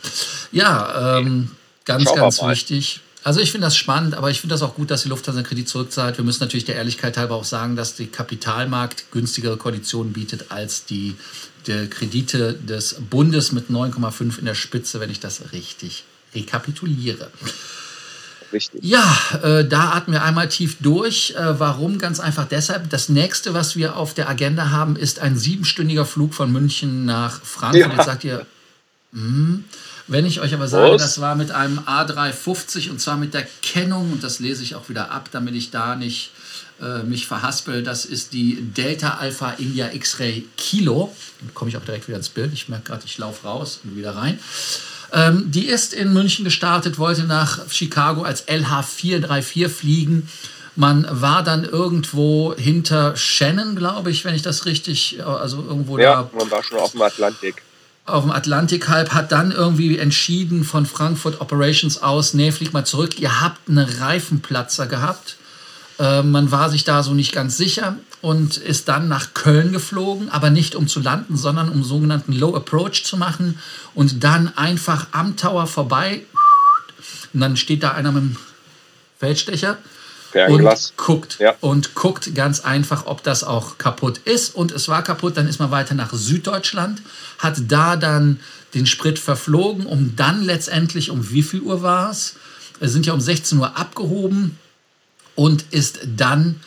Ja, 0.50 1.18
ähm, 1.18 1.52
ganz, 1.84 2.12
ganz 2.12 2.42
wichtig. 2.42 3.00
Also 3.26 3.40
ich 3.40 3.50
finde 3.50 3.66
das 3.66 3.76
spannend, 3.76 4.14
aber 4.14 4.30
ich 4.30 4.40
finde 4.40 4.54
das 4.54 4.62
auch 4.62 4.76
gut, 4.76 4.88
dass 4.88 5.02
die 5.02 5.08
Lufthansa 5.08 5.42
Kredit 5.42 5.68
zurückzahlt. 5.68 6.16
Wir 6.16 6.24
müssen 6.24 6.44
natürlich 6.44 6.64
der 6.64 6.76
Ehrlichkeit 6.76 7.16
halber 7.16 7.34
auch 7.34 7.42
sagen, 7.42 7.74
dass 7.74 7.96
der 7.96 8.06
Kapitalmarkt 8.06 9.10
günstigere 9.10 9.56
Konditionen 9.56 10.12
bietet 10.12 10.52
als 10.52 10.84
die, 10.84 11.16
die 11.66 11.88
Kredite 11.88 12.54
des 12.54 12.94
Bundes 13.10 13.50
mit 13.50 13.68
9,5 13.68 14.38
in 14.38 14.44
der 14.44 14.54
Spitze, 14.54 15.00
wenn 15.00 15.10
ich 15.10 15.18
das 15.18 15.50
richtig 15.50 16.04
rekapituliere. 16.36 17.32
Richtig. 18.52 18.84
Ja, 18.84 19.18
äh, 19.42 19.64
da 19.64 19.90
atmen 19.90 20.14
wir 20.14 20.22
einmal 20.22 20.48
tief 20.48 20.76
durch. 20.78 21.34
Äh, 21.36 21.58
warum? 21.58 21.98
Ganz 21.98 22.20
einfach 22.20 22.46
deshalb. 22.46 22.90
Das 22.90 23.08
nächste, 23.08 23.54
was 23.54 23.74
wir 23.74 23.96
auf 23.96 24.14
der 24.14 24.28
Agenda 24.28 24.70
haben, 24.70 24.94
ist 24.94 25.18
ein 25.18 25.36
siebenstündiger 25.36 26.06
Flug 26.06 26.32
von 26.32 26.52
München 26.52 27.04
nach 27.06 27.42
Frankfurt. 27.42 27.90
Ja. 27.90 27.96
Jetzt 27.96 28.06
sagt 28.06 28.22
ihr, 28.22 28.46
hm, 29.12 29.64
wenn 30.08 30.24
ich 30.24 30.40
euch 30.40 30.54
aber 30.54 30.68
sage, 30.68 30.94
Was? 30.94 31.02
das 31.02 31.20
war 31.20 31.34
mit 31.34 31.50
einem 31.50 31.80
A350 31.80 32.90
und 32.90 33.00
zwar 33.00 33.16
mit 33.16 33.34
der 33.34 33.46
Kennung, 33.62 34.12
und 34.12 34.22
das 34.22 34.38
lese 34.38 34.62
ich 34.62 34.74
auch 34.74 34.88
wieder 34.88 35.10
ab, 35.10 35.28
damit 35.32 35.54
ich 35.54 35.70
da 35.70 35.96
nicht 35.96 36.30
äh, 36.80 37.02
mich 37.02 37.26
verhaspel, 37.26 37.82
das 37.82 38.04
ist 38.04 38.32
die 38.32 38.60
Delta 38.60 39.16
Alpha 39.18 39.54
India 39.58 39.92
X-Ray 39.92 40.46
Kilo. 40.56 41.14
Dann 41.40 41.54
komme 41.54 41.70
ich 41.70 41.76
auch 41.76 41.84
direkt 41.84 42.06
wieder 42.06 42.18
ins 42.18 42.28
Bild. 42.28 42.52
Ich 42.52 42.68
merke 42.68 42.84
gerade, 42.84 43.02
ich 43.04 43.18
laufe 43.18 43.46
raus 43.46 43.80
und 43.82 43.96
wieder 43.96 44.14
rein. 44.14 44.38
Ähm, 45.12 45.50
die 45.50 45.66
ist 45.66 45.94
in 45.94 46.12
München 46.12 46.44
gestartet, 46.44 46.98
wollte 46.98 47.24
nach 47.24 47.70
Chicago 47.70 48.22
als 48.22 48.46
LH434 48.46 49.68
fliegen. 49.68 50.28
Man 50.74 51.06
war 51.10 51.42
dann 51.42 51.64
irgendwo 51.64 52.54
hinter 52.54 53.16
Shannon, 53.16 53.76
glaube 53.76 54.10
ich, 54.10 54.24
wenn 54.24 54.34
ich 54.34 54.42
das 54.42 54.66
richtig, 54.66 55.24
also 55.24 55.64
irgendwo 55.66 55.98
ja, 55.98 56.22
da. 56.22 56.30
man 56.36 56.50
war 56.50 56.62
schon 56.62 56.78
auf 56.78 56.92
dem 56.92 57.00
Atlantik 57.00 57.62
auf 58.06 58.22
dem 58.22 58.30
Atlantikhalb 58.30 59.12
hat 59.12 59.32
dann 59.32 59.50
irgendwie 59.50 59.98
entschieden 59.98 60.64
von 60.64 60.86
Frankfurt 60.86 61.40
Operations 61.40 62.02
aus, 62.02 62.34
nee, 62.34 62.52
flieg 62.52 62.72
mal 62.72 62.86
zurück, 62.86 63.18
ihr 63.18 63.40
habt 63.40 63.68
einen 63.68 63.78
Reifenplatzer 63.78 64.86
gehabt. 64.86 65.36
Äh, 65.98 66.22
man 66.22 66.50
war 66.52 66.70
sich 66.70 66.84
da 66.84 67.02
so 67.02 67.14
nicht 67.14 67.32
ganz 67.32 67.56
sicher 67.56 67.96
und 68.22 68.56
ist 68.56 68.88
dann 68.88 69.08
nach 69.08 69.34
Köln 69.34 69.72
geflogen, 69.72 70.30
aber 70.30 70.50
nicht 70.50 70.76
um 70.76 70.86
zu 70.86 71.00
landen, 71.00 71.36
sondern 71.36 71.68
um 71.68 71.82
sogenannten 71.82 72.32
Low 72.32 72.54
Approach 72.54 73.04
zu 73.04 73.16
machen 73.16 73.58
und 73.94 74.22
dann 74.22 74.56
einfach 74.56 75.08
am 75.10 75.36
Tower 75.36 75.66
vorbei. 75.66 76.22
Und 77.34 77.40
dann 77.40 77.56
steht 77.56 77.82
da 77.82 77.90
einer 77.90 78.12
mit 78.12 78.22
dem 78.22 78.36
Feldstecher 79.18 79.78
und 80.44 80.96
guckt 80.96 81.38
ja. 81.38 81.54
und 81.60 81.94
guckt 81.94 82.34
ganz 82.34 82.60
einfach, 82.60 83.06
ob 83.06 83.22
das 83.22 83.44
auch 83.44 83.78
kaputt 83.78 84.18
ist. 84.18 84.54
Und 84.54 84.72
es 84.72 84.88
war 84.88 85.02
kaputt. 85.02 85.36
Dann 85.36 85.48
ist 85.48 85.58
man 85.58 85.70
weiter 85.70 85.94
nach 85.94 86.12
Süddeutschland, 86.12 87.02
hat 87.38 87.56
da 87.68 87.96
dann 87.96 88.40
den 88.74 88.86
Sprit 88.86 89.18
verflogen, 89.18 89.86
um 89.86 90.14
dann 90.16 90.42
letztendlich 90.42 91.10
um 91.10 91.30
wie 91.30 91.42
viel 91.42 91.60
Uhr 91.60 91.82
war 91.82 92.10
es? 92.10 92.36
Wir 92.78 92.88
sind 92.88 93.06
ja 93.06 93.14
um 93.14 93.20
16 93.20 93.58
Uhr 93.58 93.76
abgehoben 93.76 94.58
und 95.34 95.64
ist 95.70 96.00
dann 96.16 96.60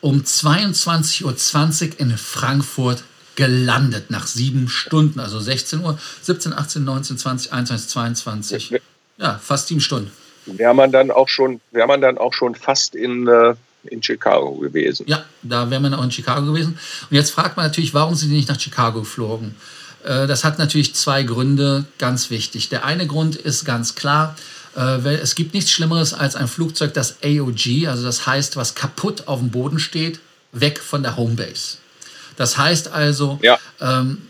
um 0.00 0.22
22.20 0.22 1.24
Uhr 1.24 2.00
in 2.00 2.18
Frankfurt 2.18 3.04
gelandet 3.36 4.10
nach 4.10 4.26
sieben 4.26 4.68
Stunden, 4.68 5.20
also 5.20 5.38
16 5.40 5.80
Uhr, 5.80 5.98
17, 6.22 6.52
18, 6.52 6.84
19, 6.84 7.18
20, 7.18 7.52
21, 7.52 7.88
22. 7.88 8.80
Ja, 9.18 9.38
fast 9.38 9.68
sieben 9.68 9.80
Stunden 9.80 10.10
wäre 10.46 10.74
man 10.74 10.92
dann 10.92 11.10
auch 11.10 11.28
schon, 11.28 11.60
wäre 11.70 11.86
man 11.86 12.00
dann 12.00 12.18
auch 12.18 12.32
schon 12.32 12.54
fast 12.54 12.94
in, 12.94 13.26
äh, 13.28 13.54
in 13.84 14.02
Chicago 14.02 14.54
gewesen. 14.54 15.06
Ja, 15.08 15.24
da 15.42 15.70
wäre 15.70 15.80
man 15.80 15.94
auch 15.94 16.04
in 16.04 16.10
Chicago 16.10 16.46
gewesen. 16.46 16.78
Und 17.10 17.16
jetzt 17.16 17.30
fragt 17.30 17.56
man 17.56 17.66
natürlich, 17.66 17.94
warum 17.94 18.14
sind 18.14 18.30
die 18.30 18.36
nicht 18.36 18.48
nach 18.48 18.60
Chicago 18.60 19.00
geflogen? 19.00 19.54
Äh, 20.04 20.26
das 20.26 20.44
hat 20.44 20.58
natürlich 20.58 20.94
zwei 20.94 21.22
Gründe, 21.22 21.84
ganz 21.98 22.30
wichtig. 22.30 22.68
Der 22.68 22.84
eine 22.84 23.06
Grund 23.06 23.36
ist 23.36 23.64
ganz 23.64 23.94
klar, 23.94 24.36
äh, 24.76 25.16
es 25.16 25.34
gibt 25.34 25.54
nichts 25.54 25.70
Schlimmeres 25.70 26.14
als 26.14 26.36
ein 26.36 26.48
Flugzeug, 26.48 26.94
das 26.94 27.16
AOG, 27.22 27.88
also 27.88 28.04
das 28.04 28.26
heißt, 28.26 28.56
was 28.56 28.74
kaputt 28.74 29.28
auf 29.28 29.38
dem 29.38 29.50
Boden 29.50 29.78
steht, 29.78 30.20
weg 30.52 30.78
von 30.78 31.02
der 31.02 31.16
Homebase. 31.16 31.78
Das 32.36 32.56
heißt 32.56 32.92
also, 32.92 33.38
ja. 33.42 33.58
ähm, 33.80 34.22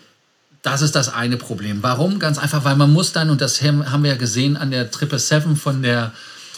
das 0.62 0.80
ist 0.80 0.94
das 0.94 1.12
eine 1.12 1.36
Problem. 1.36 1.82
Warum? 1.82 2.20
Ganz 2.20 2.38
einfach, 2.38 2.64
weil 2.64 2.76
man 2.76 2.92
muss 2.92 3.12
dann, 3.12 3.30
und 3.30 3.40
das 3.40 3.60
haben 3.62 4.04
wir 4.04 4.12
ja 4.12 4.16
gesehen 4.16 4.56
an 4.56 4.70
der 4.70 4.84
777 4.84 5.60
von 5.60 5.82
der, 5.82 6.12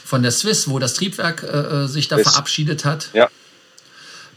von 0.05 0.23
der 0.23 0.31
Swiss, 0.31 0.69
wo 0.69 0.79
das 0.79 0.95
Triebwerk 0.95 1.43
äh, 1.43 1.47
äh, 1.47 1.89
sich 1.89 2.09
da 2.09 2.17
Swiss. 2.17 2.29
verabschiedet 2.29 2.85
hat. 2.85 3.09
Ja. 3.15 3.29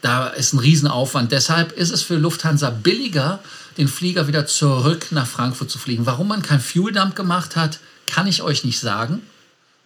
Da 0.02 0.28
ist 0.28 0.54
ein 0.54 0.60
Riesenaufwand. 0.60 1.34
Deshalb 1.34 1.74
ist 1.74 1.92
es 1.92 2.02
für 2.02 2.16
Lufthansa 2.16 2.70
billiger, 2.70 3.40
den 3.78 3.90
Flieger 3.90 4.28
wieder 4.28 4.46
zurück 4.46 5.08
nach 5.12 5.28
Frankfurt 5.28 5.70
zu 5.70 5.80
fliegen. 5.80 6.06
Warum 6.06 6.30
man 6.30 6.42
kein 6.42 6.62
Fuel 6.62 6.94
Dump 6.94 7.16
gemacht 7.16 7.56
hat, 7.56 7.80
kann 8.06 8.26
ich 8.26 8.42
euch 8.42 8.64
nicht 8.64 8.80
sagen. 8.80 9.22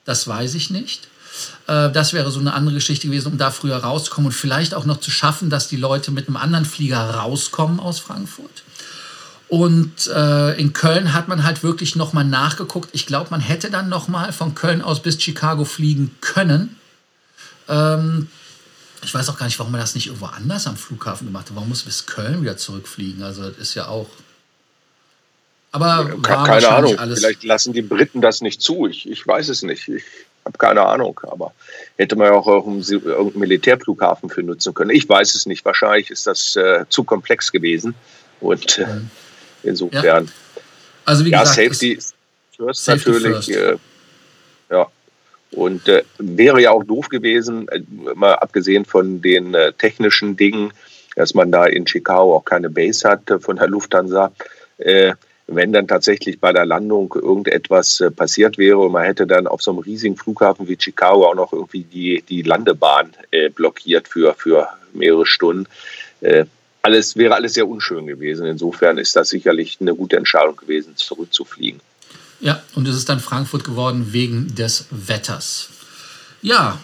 Das 0.05 0.27
weiß 0.27 0.53
ich 0.53 0.69
nicht. 0.69 1.07
Äh, 1.65 1.89
das 1.91 2.13
wäre 2.13 2.29
so 2.29 2.39
eine 2.39 2.53
andere 2.53 2.75
Geschichte 2.75 3.07
gewesen, 3.07 3.31
um 3.31 3.37
da 3.39 3.49
früher 3.49 3.77
rauszukommen 3.77 4.27
und 4.27 4.33
vielleicht 4.33 4.75
auch 4.75 4.85
noch 4.85 4.99
zu 4.99 5.09
schaffen, 5.09 5.49
dass 5.49 5.67
die 5.67 5.77
Leute 5.77 6.11
mit 6.11 6.27
einem 6.27 6.37
anderen 6.37 6.65
Flieger 6.65 6.99
rauskommen 6.99 7.79
aus 7.79 7.99
Frankfurt. 7.99 8.63
Und 9.51 10.07
äh, 10.07 10.57
in 10.57 10.71
Köln 10.71 11.11
hat 11.11 11.27
man 11.27 11.43
halt 11.43 11.61
wirklich 11.61 11.97
nochmal 11.97 12.23
nachgeguckt. 12.23 12.91
Ich 12.93 13.05
glaube, 13.05 13.31
man 13.31 13.41
hätte 13.41 13.69
dann 13.69 13.89
nochmal 13.89 14.31
von 14.31 14.55
Köln 14.55 14.81
aus 14.81 15.01
bis 15.01 15.21
Chicago 15.21 15.65
fliegen 15.65 16.15
können. 16.21 16.77
Ähm, 17.67 18.29
ich 19.03 19.13
weiß 19.13 19.27
auch 19.27 19.37
gar 19.37 19.47
nicht, 19.47 19.59
warum 19.59 19.73
man 19.73 19.81
das 19.81 19.93
nicht 19.93 20.07
irgendwo 20.07 20.27
anders 20.27 20.67
am 20.67 20.77
Flughafen 20.77 21.27
gemacht 21.27 21.49
hat. 21.49 21.55
Warum 21.57 21.67
muss 21.67 21.83
bis 21.83 22.05
Köln 22.05 22.41
wieder 22.41 22.55
zurückfliegen? 22.55 23.23
Also 23.23 23.49
das 23.49 23.57
ist 23.57 23.73
ja 23.73 23.89
auch. 23.89 24.07
Aber 25.73 26.09
ja, 26.09 26.43
keine 26.43 26.69
Ahnung. 26.69 26.97
Alles 26.97 27.19
Vielleicht 27.19 27.43
lassen 27.43 27.73
die 27.73 27.81
Briten 27.81 28.21
das 28.21 28.39
nicht 28.39 28.61
zu. 28.61 28.87
Ich, 28.87 29.05
ich 29.09 29.27
weiß 29.27 29.49
es 29.49 29.63
nicht. 29.63 29.89
Ich 29.89 30.03
habe 30.45 30.57
keine 30.57 30.83
Ahnung, 30.83 31.19
aber 31.29 31.51
hätte 31.97 32.15
man 32.15 32.27
ja 32.27 32.35
auch 32.35 32.47
irgendeinen 32.47 33.37
Militärflughafen 33.37 34.29
für 34.29 34.43
nutzen 34.43 34.73
können. 34.73 34.91
Ich 34.91 35.09
weiß 35.09 35.35
es 35.35 35.45
nicht. 35.45 35.65
Wahrscheinlich 35.65 36.09
ist 36.09 36.25
das 36.25 36.55
äh, 36.55 36.85
zu 36.87 37.03
komplex 37.03 37.51
gewesen. 37.51 37.95
Und 38.39 38.77
äh, 38.77 38.85
mhm. 38.85 39.11
Insofern. 39.63 40.25
Ja. 40.25 40.31
Also 41.05 41.25
wie 41.25 41.31
ja, 41.31 41.41
gesagt, 41.41 41.57
Safety 41.57 41.99
first 42.55 42.85
Safety 42.85 43.09
natürlich. 43.09 43.45
First. 43.45 43.49
Äh, 43.49 44.75
ja. 44.75 44.87
Und 45.51 45.87
äh, 45.89 46.03
wäre 46.17 46.61
ja 46.61 46.71
auch 46.71 46.83
doof 46.83 47.09
gewesen, 47.09 47.67
äh, 47.67 47.81
mal 48.15 48.35
abgesehen 48.35 48.85
von 48.85 49.21
den 49.21 49.53
äh, 49.53 49.73
technischen 49.73 50.37
Dingen, 50.37 50.71
dass 51.15 51.33
man 51.33 51.51
da 51.51 51.65
in 51.65 51.85
Chicago 51.85 52.37
auch 52.37 52.45
keine 52.45 52.69
Base 52.69 53.07
hat 53.07 53.23
von 53.41 53.57
der 53.57 53.67
Lufthansa. 53.67 54.31
Äh, 54.77 55.13
wenn 55.47 55.73
dann 55.73 55.87
tatsächlich 55.87 56.39
bei 56.39 56.53
der 56.53 56.65
Landung 56.65 57.13
irgendetwas 57.13 57.99
äh, 57.99 58.09
passiert 58.09 58.57
wäre 58.57 58.77
und 58.77 58.93
man 58.93 59.03
hätte 59.03 59.27
dann 59.27 59.47
auf 59.47 59.61
so 59.61 59.71
einem 59.71 59.79
riesigen 59.79 60.15
Flughafen 60.15 60.67
wie 60.69 60.77
Chicago 60.79 61.27
auch 61.27 61.35
noch 61.35 61.51
irgendwie 61.51 61.83
die, 61.83 62.23
die 62.27 62.41
Landebahn 62.43 63.11
äh, 63.31 63.49
blockiert 63.49 64.07
für, 64.07 64.33
für 64.35 64.69
mehrere 64.93 65.25
Stunden. 65.25 65.67
Alles 66.81 67.15
wäre 67.15 67.35
alles 67.35 67.53
sehr 67.53 67.67
unschön 67.67 68.07
gewesen. 68.07 68.45
Insofern 68.45 68.97
ist 68.97 69.15
das 69.15 69.29
sicherlich 69.29 69.77
eine 69.81 69.95
gute 69.95 70.17
Entscheidung 70.17 70.55
gewesen, 70.55 70.95
zurückzufliegen. 70.95 71.79
Ja, 72.39 72.63
und 72.73 72.87
es 72.87 72.95
ist 72.95 73.07
dann 73.07 73.19
Frankfurt 73.19 73.63
geworden 73.63 74.13
wegen 74.13 74.55
des 74.55 74.87
Wetters. 74.89 75.69
Ja, 76.41 76.79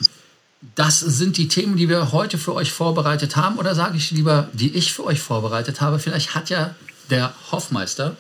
das 0.76 1.00
sind 1.00 1.38
die 1.38 1.48
Themen, 1.48 1.78
die 1.78 1.90
wir 1.90 2.12
heute 2.12 2.38
für 2.38 2.54
euch 2.54 2.72
vorbereitet 2.72 3.36
haben. 3.36 3.58
Oder 3.58 3.74
sage 3.74 3.98
ich 3.98 4.12
lieber, 4.12 4.50
die 4.54 4.76
ich 4.76 4.94
für 4.94 5.04
euch 5.04 5.20
vorbereitet 5.20 5.82
habe. 5.82 5.98
Vielleicht 5.98 6.36
hat 6.36 6.50
ja 6.50 6.76
der 7.10 7.34
Hoffmeister 7.52 8.16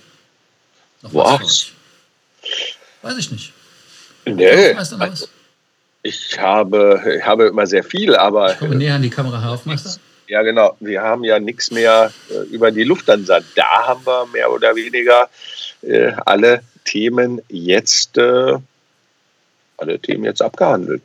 noch 1.03 1.13
was, 1.13 1.41
was? 1.41 1.67
Weiß 3.03 3.17
ich 3.17 3.31
nicht. 3.31 3.53
Nee. 4.25 4.75
Ich 6.03 6.39
habe, 6.39 7.17
ich 7.17 7.25
habe 7.25 7.47
immer 7.47 7.67
sehr 7.67 7.83
viel, 7.83 8.15
aber. 8.15 8.53
Ich 8.53 8.59
komme 8.59 8.75
näher 8.75 8.95
an 8.95 9.01
die 9.01 9.09
Kamera, 9.09 9.41
Herr 9.41 9.51
Hoffmeister. 9.51 9.99
Ja, 10.27 10.41
genau. 10.41 10.75
Wir 10.79 11.01
haben 11.01 11.23
ja 11.23 11.39
nichts 11.39 11.71
mehr 11.71 12.11
äh, 12.29 12.53
über 12.53 12.71
die 12.71 12.83
Lufthansa. 12.83 13.39
Da 13.55 13.87
haben 13.87 14.05
wir 14.05 14.25
mehr 14.27 14.51
oder 14.51 14.75
weniger 14.75 15.29
äh, 15.81 16.11
alle 16.25 16.61
Themen 16.83 17.41
jetzt, 17.47 18.17
äh, 18.17 18.57
alle 19.77 19.99
Themen 19.99 20.25
jetzt 20.25 20.41
abgehandelt. 20.41 21.01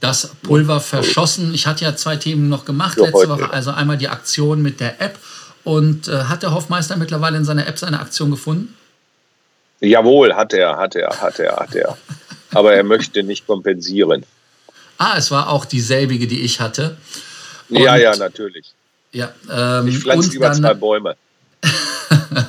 Das 0.00 0.30
Pulver 0.42 0.80
verschossen. 0.80 1.52
Ich 1.52 1.66
hatte 1.66 1.84
ja 1.84 1.94
zwei 1.94 2.16
Themen 2.16 2.48
noch 2.48 2.64
gemacht 2.64 2.96
ja, 2.96 3.04
letzte 3.04 3.28
Woche. 3.28 3.50
Also 3.50 3.70
einmal 3.72 3.98
die 3.98 4.08
Aktion 4.08 4.62
mit 4.62 4.80
der 4.80 5.00
App. 5.00 5.18
Und 5.62 6.08
äh, 6.08 6.24
hat 6.24 6.42
der 6.42 6.54
Hoffmeister 6.54 6.96
mittlerweile 6.96 7.36
in 7.36 7.44
seiner 7.44 7.66
App 7.66 7.78
seine 7.78 8.00
Aktion 8.00 8.30
gefunden? 8.30 8.74
Jawohl, 9.80 10.34
hat 10.34 10.54
er, 10.54 10.78
hat 10.78 10.94
er, 10.94 11.20
hat 11.20 11.38
er, 11.38 11.56
hat 11.56 11.74
er. 11.74 11.98
Aber 12.52 12.74
er 12.74 12.82
möchte 12.82 13.22
nicht 13.22 13.46
kompensieren. 13.46 14.24
Ah, 14.96 15.16
es 15.16 15.30
war 15.30 15.50
auch 15.50 15.64
dieselbige, 15.64 16.26
die 16.26 16.40
ich 16.40 16.60
hatte. 16.60 16.96
Und, 17.70 17.78
ja, 17.78 17.96
ja, 17.96 18.16
natürlich. 18.16 18.72
Ja, 19.12 19.32
ähm, 19.50 19.88
ich 19.88 19.98
pflanze 19.98 20.30
lieber 20.30 20.52
zwei 20.52 20.74
Bäume. 20.74 21.16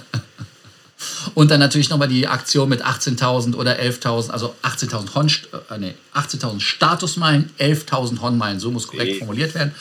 und 1.33 1.51
dann 1.51 1.59
natürlich 1.59 1.89
nochmal 1.89 2.07
die 2.07 2.27
Aktion 2.27 2.69
mit 2.69 2.83
18.000 2.83 3.55
oder 3.55 3.79
11.000, 3.79 4.29
also 4.29 4.55
18.000 4.63 5.15
Hon, 5.15 5.27
äh, 5.69 5.77
nee, 5.79 5.95
18.000 6.13 6.59
Statusmeilen, 6.59 7.49
11.000 7.59 8.21
Honmeilen, 8.21 8.59
so 8.59 8.71
muss 8.71 8.87
korrekt 8.87 9.13
nee. 9.13 9.19
formuliert 9.19 9.55
werden. 9.55 9.73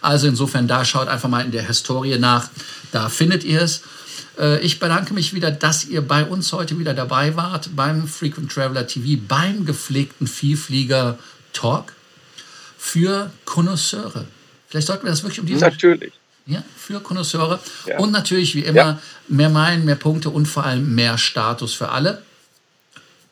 Also 0.00 0.26
insofern, 0.26 0.68
da 0.68 0.84
schaut 0.84 1.08
einfach 1.08 1.28
mal 1.28 1.44
in 1.44 1.50
der 1.50 1.66
Historie 1.66 2.18
nach, 2.18 2.48
da 2.92 3.08
findet 3.08 3.44
ihr 3.44 3.62
es. 3.62 3.82
Äh, 4.38 4.60
ich 4.60 4.80
bedanke 4.80 5.14
mich 5.14 5.34
wieder, 5.34 5.50
dass 5.50 5.84
ihr 5.84 6.02
bei 6.02 6.24
uns 6.24 6.52
heute 6.52 6.78
wieder 6.78 6.94
dabei 6.94 7.36
wart 7.36 7.70
beim 7.74 8.06
Frequent 8.06 8.52
Traveler 8.52 8.86
TV, 8.86 9.20
beim 9.26 9.64
gepflegten 9.64 10.26
Vielflieger 10.26 11.18
Talk 11.52 11.92
für 12.76 13.30
Konnoisseure. 13.44 14.26
Vielleicht 14.74 14.88
sollten 14.88 15.04
wir 15.04 15.10
das 15.10 15.22
wirklich 15.22 15.38
um 15.38 15.46
diese. 15.46 15.60
Natürlich. 15.60 16.12
Ja, 16.46 16.64
für 16.76 16.98
Konnoisseure. 16.98 17.60
Ja. 17.86 18.00
Und 18.00 18.10
natürlich, 18.10 18.56
wie 18.56 18.64
immer, 18.64 18.76
ja. 18.76 18.98
mehr 19.28 19.48
Meilen, 19.48 19.84
mehr 19.84 19.94
Punkte 19.94 20.30
und 20.30 20.46
vor 20.46 20.64
allem 20.64 20.96
mehr 20.96 21.16
Status 21.16 21.74
für 21.74 21.90
alle. 21.90 22.24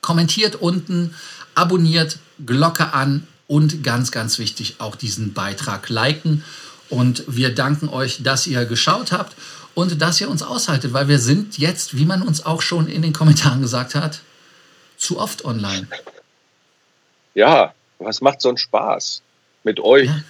Kommentiert 0.00 0.54
unten, 0.54 1.16
abonniert, 1.56 2.20
Glocke 2.46 2.94
an 2.94 3.26
und 3.48 3.82
ganz, 3.82 4.12
ganz 4.12 4.38
wichtig, 4.38 4.76
auch 4.78 4.94
diesen 4.94 5.34
Beitrag 5.34 5.88
liken. 5.88 6.44
Und 6.90 7.24
wir 7.26 7.52
danken 7.52 7.88
euch, 7.88 8.22
dass 8.22 8.46
ihr 8.46 8.64
geschaut 8.64 9.10
habt 9.10 9.34
und 9.74 10.00
dass 10.00 10.20
ihr 10.20 10.30
uns 10.30 10.44
aushaltet, 10.44 10.92
weil 10.92 11.08
wir 11.08 11.18
sind 11.18 11.58
jetzt, 11.58 11.96
wie 11.96 12.04
man 12.04 12.22
uns 12.22 12.46
auch 12.46 12.62
schon 12.62 12.86
in 12.86 13.02
den 13.02 13.12
Kommentaren 13.12 13.62
gesagt 13.62 13.96
hat, 13.96 14.20
zu 14.96 15.18
oft 15.18 15.44
online. 15.44 15.88
Ja, 17.34 17.74
was 17.98 18.20
macht 18.20 18.42
so 18.42 18.48
einen 18.48 18.58
Spaß 18.58 19.22
mit 19.64 19.80
euch? 19.80 20.06
Ja. 20.06 20.22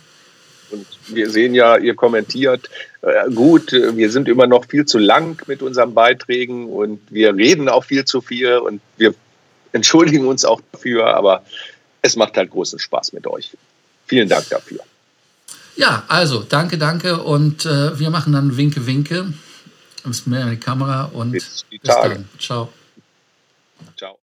Und 0.72 0.86
wir 1.08 1.30
sehen 1.30 1.54
ja, 1.54 1.76
ihr 1.76 1.94
kommentiert 1.94 2.68
äh, 3.02 3.30
gut, 3.30 3.72
wir 3.72 4.10
sind 4.10 4.28
immer 4.28 4.46
noch 4.46 4.66
viel 4.66 4.84
zu 4.86 4.98
lang 4.98 5.40
mit 5.46 5.62
unseren 5.62 5.94
Beiträgen 5.94 6.66
und 6.68 7.00
wir 7.10 7.34
reden 7.34 7.68
auch 7.68 7.84
viel 7.84 8.04
zu 8.04 8.20
viel 8.20 8.58
und 8.58 8.80
wir 8.96 9.14
entschuldigen 9.72 10.26
uns 10.26 10.44
auch 10.44 10.60
dafür, 10.72 11.14
aber 11.14 11.44
es 12.02 12.16
macht 12.16 12.36
halt 12.36 12.50
großen 12.50 12.78
Spaß 12.78 13.12
mit 13.12 13.26
euch. 13.26 13.50
Vielen 14.06 14.28
Dank 14.28 14.48
dafür. 14.50 14.80
Ja, 15.76 16.04
also 16.08 16.42
danke, 16.42 16.78
danke 16.78 17.22
und 17.22 17.64
äh, 17.64 17.98
wir 17.98 18.10
machen 18.10 18.32
dann 18.32 18.56
Winke, 18.56 18.86
Winke. 18.86 19.32
Ein 20.04 20.10
bisschen 20.10 20.32
mehr 20.32 20.42
in 20.42 20.50
die 20.50 20.56
Kamera 20.56 21.04
und 21.12 21.30
bis, 21.30 21.64
bis 21.70 21.80
dann. 21.82 22.28
Ciao. 22.38 22.72
Ciao. 23.96 24.21